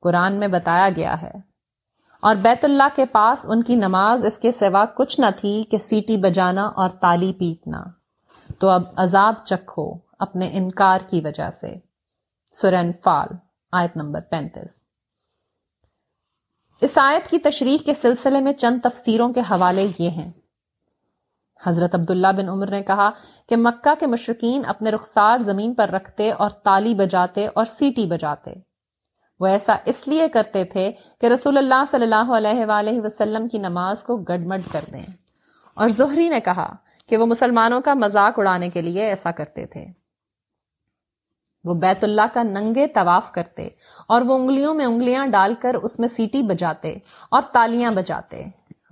قرآن 0.03 0.39
میں 0.39 0.47
بتایا 0.55 0.89
گیا 0.95 1.21
ہے 1.21 1.31
اور 2.27 2.35
بیت 2.43 2.63
اللہ 2.65 2.95
کے 2.95 3.05
پاس 3.11 3.45
ان 3.53 3.63
کی 3.63 3.75
نماز 3.75 4.25
اس 4.25 4.37
کے 4.41 4.51
سوا 4.59 4.83
کچھ 4.95 5.19
نہ 5.19 5.25
تھی 5.39 5.51
کہ 5.71 5.77
سیٹی 5.89 6.17
بجانا 6.21 6.65
اور 6.83 6.89
تالی 7.01 7.31
پیٹنا 7.39 7.83
تو 8.59 8.69
اب 8.69 8.83
عذاب 9.05 9.45
چکھو 9.45 9.91
اپنے 10.27 10.49
انکار 10.57 11.09
کی 11.09 11.21
وجہ 11.23 11.49
سے 11.61 11.75
سورن 12.61 12.91
فال 13.03 13.35
آیت 13.81 13.97
نمبر 13.97 14.21
پینتیس 14.31 14.79
عیسائیت 16.83 17.29
کی 17.29 17.37
تشریح 17.49 17.77
کے 17.85 17.93
سلسلے 18.01 18.39
میں 18.47 18.51
چند 18.53 18.79
تفسیروں 18.81 19.31
کے 19.33 19.41
حوالے 19.49 19.85
یہ 19.99 20.09
ہیں 20.09 20.31
حضرت 21.65 21.95
عبداللہ 21.95 22.27
بن 22.37 22.49
عمر 22.49 22.69
نے 22.71 22.81
کہا 22.89 23.09
کہ 23.49 23.55
مکہ 23.57 23.93
کے 23.99 24.07
مشرقین 24.07 24.65
اپنے 24.73 24.89
رخسار 24.91 25.39
زمین 25.45 25.73
پر 25.75 25.89
رکھتے 25.93 26.29
اور 26.43 26.49
تالی 26.65 26.93
بجاتے 26.95 27.45
اور 27.55 27.65
سیٹی 27.79 28.05
بجاتے 28.09 28.53
وہ 29.39 29.47
ایسا 29.47 29.75
اس 29.93 30.07
لیے 30.07 30.27
کرتے 30.33 30.63
تھے 30.73 30.89
کہ 31.21 31.25
رسول 31.33 31.57
اللہ 31.57 31.83
صلی 31.91 32.03
اللہ 32.03 32.31
علیہ 32.37 32.65
وآلہ 32.67 32.99
وسلم 33.03 33.47
کی 33.47 33.57
نماز 33.67 34.03
کو 34.03 34.17
گڈ 34.29 34.47
کر 34.71 34.85
دیں 34.93 35.05
اور 35.83 35.89
زہری 36.01 36.29
نے 36.29 36.39
کہا 36.45 36.71
کہ 37.09 37.17
وہ 37.17 37.25
مسلمانوں 37.25 37.81
کا 37.81 37.93
مذاق 38.03 38.39
اڑانے 38.39 38.69
کے 38.69 38.81
لیے 38.81 39.05
ایسا 39.07 39.31
کرتے 39.41 39.65
تھے 39.73 39.85
وہ 41.65 41.73
بیت 41.81 42.03
اللہ 42.03 42.33
کا 42.33 42.43
ننگے 42.43 42.87
طواف 42.95 43.31
کرتے 43.33 43.67
اور 44.15 44.21
وہ 44.27 44.37
انگلیوں 44.39 44.73
میں 44.75 44.85
انگلیاں 44.85 45.25
ڈال 45.31 45.53
کر 45.61 45.75
اس 45.83 45.97
میں 45.99 46.07
سیٹی 46.15 46.41
بجاتے 46.47 46.93
اور 47.35 47.41
تالیاں 47.53 47.91
بجاتے 47.91 48.43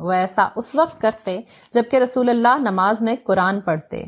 وہ 0.06 0.12
ایسا 0.12 0.48
اس 0.62 0.74
وقت 0.76 1.00
کرتے 1.02 1.40
جبکہ 1.74 1.98
رسول 2.04 2.30
اللہ 2.30 2.58
نماز 2.70 3.02
میں 3.02 3.16
قرآن 3.26 3.62
پڑھتے 3.66 4.04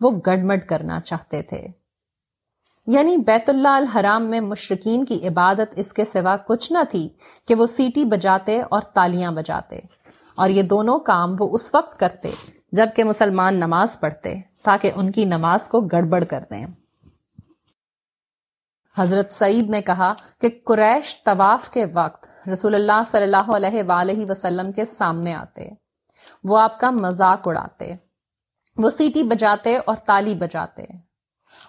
وہ 0.00 0.10
گڈ 0.26 0.46
کرنا 0.68 1.00
چاہتے 1.00 1.42
تھے 1.48 1.66
یعنی 2.92 3.16
بیت 3.26 3.48
اللہ 3.48 3.76
الحرام 3.82 4.24
میں 4.30 4.40
مشرقین 4.48 5.04
کی 5.06 5.16
عبادت 5.28 5.72
اس 5.84 5.92
کے 5.92 6.04
سوا 6.12 6.36
کچھ 6.46 6.70
نہ 6.72 6.78
تھی 6.90 7.08
کہ 7.48 7.54
وہ 7.60 7.66
سیٹی 7.76 8.04
بجاتے 8.10 8.60
اور 8.76 8.82
تالیاں 8.94 9.30
بجاتے 9.38 9.78
اور 10.42 10.50
یہ 10.50 10.62
دونوں 10.74 10.98
کام 11.10 11.36
وہ 11.40 11.48
اس 11.54 11.68
وقت 11.74 11.98
کرتے 12.00 12.30
جبکہ 12.76 13.04
مسلمان 13.04 13.58
نماز 13.60 13.98
پڑھتے 14.00 14.34
تاکہ 14.64 14.90
ان 14.94 15.10
کی 15.12 15.24
نماز 15.34 15.68
کو 15.68 15.80
گڑبڑ 15.92 16.22
کر 16.30 16.42
دیں 16.50 16.64
حضرت 18.98 19.30
سعید 19.32 19.70
نے 19.70 19.80
کہا 19.82 20.12
کہ 20.40 20.48
قریش 20.66 21.14
طواف 21.24 21.68
کے 21.74 21.84
وقت 21.94 22.48
رسول 22.52 22.74
اللہ 22.74 23.02
صلی 23.10 23.22
اللہ 23.22 23.50
علیہ 23.56 23.82
وآلہ 23.88 24.24
وسلم 24.28 24.70
کے 24.72 24.84
سامنے 24.98 25.34
آتے 25.34 25.68
وہ 26.48 26.58
آپ 26.60 26.78
کا 26.80 26.90
مذاق 27.00 27.48
اڑاتے 27.48 27.94
وہ 28.82 28.90
سیٹی 28.98 29.22
بجاتے 29.30 29.76
اور 29.86 29.96
تالی 30.06 30.34
بجاتے 30.38 30.82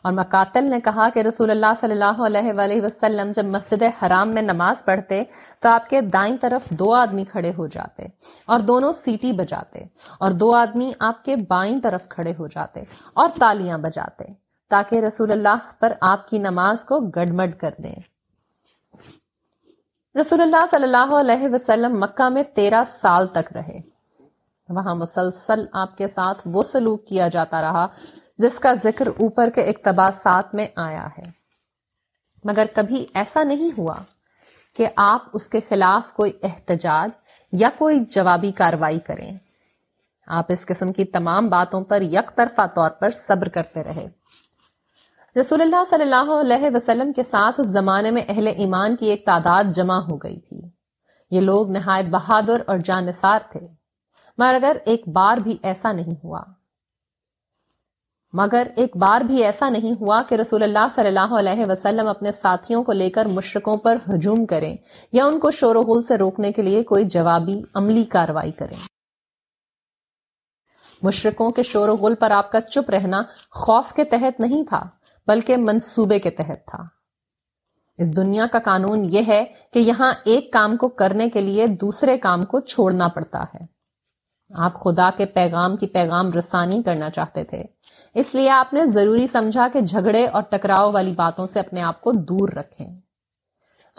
اور 0.07 0.13
مکاتل 0.13 0.69
نے 0.69 0.79
کہا 0.85 1.07
کہ 1.13 1.19
رسول 1.27 1.51
اللہ 1.51 1.73
صلی 1.79 1.91
اللہ 1.91 2.21
علیہ 2.25 2.53
وآلہ 2.57 2.81
وسلم 2.83 3.31
جب 3.35 3.45
مسجد 3.55 3.83
حرام 4.01 4.33
میں 4.33 4.41
نماز 4.41 4.83
پڑھتے 4.85 5.21
تو 5.61 5.69
آپ 5.69 5.89
کے 5.89 6.01
دائیں 6.13 6.35
طرف 6.41 6.69
دو 6.79 6.91
آدمی 6.99 7.23
کھڑے 7.31 7.51
ہو 7.57 7.67
جاتے 7.75 8.07
اور 8.53 8.59
دونوں 8.71 8.91
سیٹی 9.03 9.31
بجاتے 9.39 9.83
اور 10.19 10.31
دو 10.43 10.55
آدمی 10.57 10.91
آپ 11.09 11.23
کے 11.25 11.35
بائیں 11.49 11.77
طرف 11.83 12.07
کھڑے 12.09 12.33
ہو 12.39 12.47
جاتے 12.55 12.83
اور 13.23 13.29
تالیاں 13.39 13.77
بجاتے 13.87 14.33
تاکہ 14.69 14.99
رسول 15.07 15.31
اللہ 15.31 15.71
پر 15.79 15.93
آپ 16.09 16.27
کی 16.29 16.37
نماز 16.47 16.83
کو 16.89 16.99
گڑمڈ 17.15 17.55
کر 17.61 17.71
دیں 17.83 17.95
رسول 20.19 20.41
اللہ 20.41 20.65
صلی 20.71 20.83
اللہ 20.83 21.13
علیہ 21.19 21.49
وسلم 21.53 21.99
مکہ 22.01 22.29
میں 22.33 22.43
تیرہ 22.55 22.83
سال 22.91 23.27
تک 23.33 23.51
رہے 23.55 23.79
وہاں 24.75 24.93
مسلسل 24.95 25.65
آپ 25.81 25.97
کے 25.97 26.07
ساتھ 26.13 26.41
وہ 26.53 26.61
سلوک 26.71 27.05
کیا 27.07 27.27
جاتا 27.33 27.61
رہا 27.61 27.85
جس 28.43 28.57
کا 28.59 28.73
ذکر 28.83 29.07
اوپر 29.07 29.49
کے 29.55 29.61
اقتباسات 29.71 30.55
میں 30.55 30.67
آیا 30.85 31.05
ہے 31.17 31.29
مگر 32.49 32.65
کبھی 32.75 33.05
ایسا 33.21 33.43
نہیں 33.43 33.71
ہوا 33.77 33.95
کہ 34.77 34.87
آپ 35.09 35.27
اس 35.33 35.45
کے 35.49 35.59
خلاف 35.69 36.11
کوئی 36.13 36.31
احتجاج 36.49 37.11
یا 37.61 37.69
کوئی 37.77 37.99
جوابی 38.15 38.51
کاروائی 38.57 38.99
کریں 39.05 39.31
آپ 40.37 40.45
اس 40.53 40.65
قسم 40.67 40.91
کی 40.93 41.05
تمام 41.17 41.49
باتوں 41.49 41.83
پر 41.93 42.01
یک 42.17 42.35
طرفہ 42.37 42.65
طور 42.75 42.89
پر 42.99 43.13
صبر 43.27 43.49
کرتے 43.57 43.83
رہے 43.83 44.07
رسول 45.39 45.61
اللہ 45.61 45.83
صلی 45.89 46.01
اللہ 46.03 46.29
علیہ 46.33 46.69
وسلم 46.73 47.11
کے 47.13 47.23
ساتھ 47.31 47.59
اس 47.59 47.67
زمانے 47.67 48.11
میں 48.17 48.21
اہل 48.29 48.47
ایمان 48.47 48.95
کی 48.95 49.05
ایک 49.11 49.25
تعداد 49.25 49.73
جمع 49.75 49.97
ہو 50.09 50.15
گئی 50.17 50.39
تھی 50.39 50.59
یہ 51.35 51.41
لوگ 51.47 51.71
نہایت 51.71 52.09
بہادر 52.09 52.61
اور 52.73 52.77
جانسار 52.89 53.39
تھے 53.51 53.59
مگر 54.43 54.77
ایک 54.91 55.07
بار 55.17 55.37
بھی 55.43 55.57
ایسا 55.71 55.91
نہیں 55.91 56.15
ہوا 56.23 56.39
مگر 58.39 58.67
ایک 58.83 58.95
بار 59.01 59.21
بھی 59.27 59.43
ایسا 59.45 59.69
نہیں 59.69 59.93
ہوا 59.99 60.17
کہ 60.29 60.35
رسول 60.41 60.63
اللہ 60.63 60.87
صلی 60.95 61.07
اللہ 61.07 61.33
علیہ 61.39 61.65
وسلم 61.71 62.07
اپنے 62.09 62.31
ساتھیوں 62.41 62.83
کو 62.83 62.91
لے 62.93 63.09
کر 63.17 63.25
مشرقوں 63.35 63.75
پر 63.83 63.97
ہجوم 64.13 64.45
کریں 64.45 64.75
یا 65.19 65.25
ان 65.25 65.39
کو 65.39 65.51
شور 65.59 65.75
و 65.75 65.81
غل 65.93 66.03
سے 66.07 66.17
روکنے 66.19 66.51
کے 66.57 66.61
لیے 66.61 66.81
کوئی 66.93 67.05
جوابی 67.17 67.61
عملی 67.81 68.03
کاروائی 68.15 68.51
کریں 68.59 68.77
مشرقوں 71.03 71.49
کے 71.59 71.63
شور 71.71 71.89
و 71.89 71.95
غل 72.05 72.15
پر 72.23 72.31
آپ 72.37 72.51
کا 72.51 72.61
چپ 72.71 72.89
رہنا 72.97 73.21
خوف 73.65 73.93
کے 73.95 74.03
تحت 74.15 74.39
نہیں 74.39 74.63
تھا 74.69 74.81
بلکہ 75.27 75.57
منصوبے 75.67 76.19
کے 76.23 76.29
تحت 76.39 76.65
تھا 76.71 76.83
اس 78.03 78.15
دنیا 78.15 78.45
کا 78.51 78.59
قانون 78.63 79.05
یہ 79.13 79.23
ہے 79.27 79.43
کہ 79.73 79.79
یہاں 79.79 80.11
ایک 80.31 80.51
کام 80.53 80.75
کو 80.77 80.87
کرنے 81.01 81.29
کے 81.35 81.41
لیے 81.41 81.65
دوسرے 81.83 82.17
کام 82.25 82.41
کو 82.53 82.59
چھوڑنا 82.73 83.07
پڑتا 83.15 83.39
ہے 83.53 83.63
آپ 84.65 84.73
خدا 84.83 85.09
کے 85.17 85.25
پیغام 85.37 85.77
کی 85.77 85.87
پیغام 85.93 86.31
رسانی 86.33 86.81
کرنا 86.85 87.09
چاہتے 87.15 87.43
تھے 87.51 87.61
اس 88.21 88.33
لیے 88.35 88.49
آپ 88.51 88.73
نے 88.73 88.85
ضروری 88.97 89.25
سمجھا 89.31 89.67
کہ 89.73 89.79
جھگڑے 89.81 90.25
اور 90.37 90.41
ٹکراؤ 90.49 90.91
والی 90.91 91.11
باتوں 91.17 91.45
سے 91.53 91.59
اپنے 91.59 91.81
آپ 91.91 92.01
کو 92.01 92.11
دور 92.31 92.49
رکھیں 92.57 92.85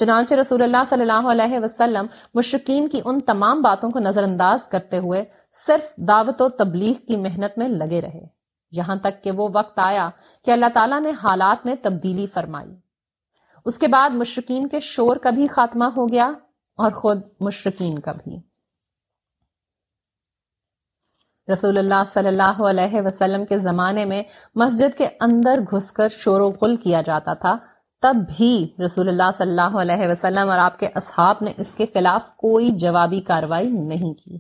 چنانچہ 0.01 0.35
رسول 0.35 0.63
اللہ 0.63 0.85
صلی 0.91 1.01
اللہ 1.03 1.27
علیہ 1.33 1.59
وسلم 1.63 2.07
مشرقین 2.35 2.89
کی 2.89 3.01
ان 3.05 3.21
تمام 3.27 3.61
باتوں 3.63 3.91
کو 3.91 3.99
نظر 4.09 4.23
انداز 4.23 4.67
کرتے 4.73 4.99
ہوئے 5.07 5.25
صرف 5.67 5.95
دعوت 6.09 6.41
و 6.43 6.49
تبلیغ 6.63 6.95
کی 7.09 7.17
محنت 7.21 7.59
میں 7.59 7.69
لگے 7.69 8.01
رہے 8.01 8.25
یہاں 8.79 8.97
تک 9.03 9.23
کہ 9.25 9.31
وہ 9.41 9.49
وقت 9.55 9.79
آیا 9.83 10.09
کہ 10.45 10.51
اللہ 10.51 10.67
تعالیٰ 10.75 11.01
نے 11.01 11.11
حالات 11.23 11.67
میں 11.67 11.75
تبدیلی 11.83 12.27
فرمائی 12.35 12.75
اس 13.71 13.79
کے 13.79 13.87
بعد 13.93 14.11
مشرقین 14.15 14.69
کے 14.69 14.81
شور 14.89 15.17
کا 15.23 15.31
بھی 15.37 15.47
خاتمہ 15.55 15.85
ہو 15.97 16.09
گیا 16.13 16.27
اور 16.85 16.91
خود 17.03 17.23
مشرقین 17.47 17.99
کا 18.07 18.13
بھی 18.25 18.37
رسول 21.53 21.79
اللہ 21.79 22.03
صلی 22.13 22.29
اللہ 22.29 22.63
علیہ 22.69 23.01
وسلم 23.05 23.45
کے 23.47 23.59
زمانے 23.71 24.05
میں 24.13 24.23
مسجد 24.63 24.97
کے 24.99 25.09
اندر 25.27 25.61
گھس 25.73 25.91
کر 25.99 26.09
شور 26.19 26.41
و 26.41 26.51
غل 26.61 26.77
کیا 26.85 27.01
جاتا 27.07 27.35
تھا 27.45 27.57
تب 28.03 28.17
بھی 28.37 28.51
رسول 28.85 29.09
اللہ 29.09 29.31
صلی 29.37 29.51
اللہ 29.51 29.77
علیہ 29.83 30.09
وسلم 30.11 30.51
اور 30.51 30.59
آپ 30.59 30.79
کے 30.79 30.89
اصحاب 31.01 31.37
نے 31.45 31.53
اس 31.65 31.71
کے 31.77 31.87
خلاف 31.95 32.23
کوئی 32.47 32.69
جوابی 32.79 33.21
کاروائی 33.31 33.69
نہیں 33.71 34.13
کی 34.23 34.39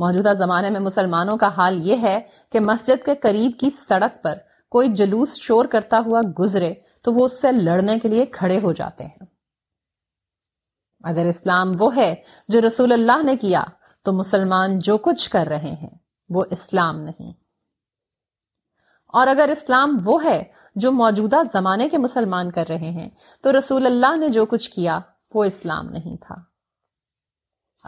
موجودہ 0.00 0.32
زمانے 0.38 0.70
میں 0.70 0.80
مسلمانوں 0.80 1.36
کا 1.38 1.48
حال 1.56 1.78
یہ 1.86 2.00
ہے 2.02 2.18
کہ 2.52 2.60
مسجد 2.60 3.04
کے 3.04 3.14
قریب 3.22 3.58
کی 3.60 3.70
سڑک 3.88 4.22
پر 4.22 4.38
کوئی 4.76 4.88
جلوس 4.96 5.36
شور 5.40 5.64
کرتا 5.74 5.96
ہوا 6.06 6.20
گزرے 6.38 6.72
تو 7.04 7.12
وہ 7.14 7.24
اس 7.24 7.40
سے 7.40 7.52
لڑنے 7.62 7.98
کے 8.02 8.08
لیے 8.08 8.26
کھڑے 8.32 8.58
ہو 8.62 8.72
جاتے 8.80 9.04
ہیں 9.04 9.26
اگر 11.12 11.26
اسلام 11.30 11.70
وہ 11.78 11.94
ہے 11.96 12.14
جو 12.52 12.60
رسول 12.66 12.92
اللہ 12.92 13.22
نے 13.24 13.36
کیا 13.40 13.62
تو 14.04 14.12
مسلمان 14.12 14.78
جو 14.88 14.96
کچھ 15.08 15.28
کر 15.30 15.46
رہے 15.50 15.70
ہیں 15.82 15.90
وہ 16.34 16.42
اسلام 16.56 17.00
نہیں 17.02 17.32
اور 19.18 19.26
اگر 19.28 19.48
اسلام 19.52 19.96
وہ 20.04 20.22
ہے 20.24 20.42
جو 20.84 20.92
موجودہ 20.92 21.40
زمانے 21.52 21.88
کے 21.88 21.98
مسلمان 21.98 22.50
کر 22.52 22.64
رہے 22.68 22.90
ہیں 22.98 23.08
تو 23.42 23.58
رسول 23.58 23.86
اللہ 23.86 24.16
نے 24.20 24.28
جو 24.38 24.46
کچھ 24.46 24.70
کیا 24.70 24.98
وہ 25.34 25.44
اسلام 25.44 25.88
نہیں 25.90 26.16
تھا 26.26 26.34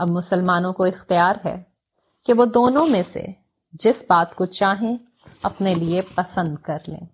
اب 0.03 0.11
مسلمانوں 0.11 0.73
کو 0.73 0.85
اختیار 0.85 1.37
ہے 1.45 1.59
کہ 2.29 2.33
وہ 2.39 2.45
دونوں 2.55 2.85
میں 2.87 3.03
سے 3.13 3.23
جس 3.85 4.03
بات 4.09 4.35
کو 4.37 4.47
چاہیں 4.61 4.97
اپنے 5.51 5.75
لیے 5.81 6.03
پسند 6.17 6.57
کر 6.69 6.89
لیں 6.89 7.07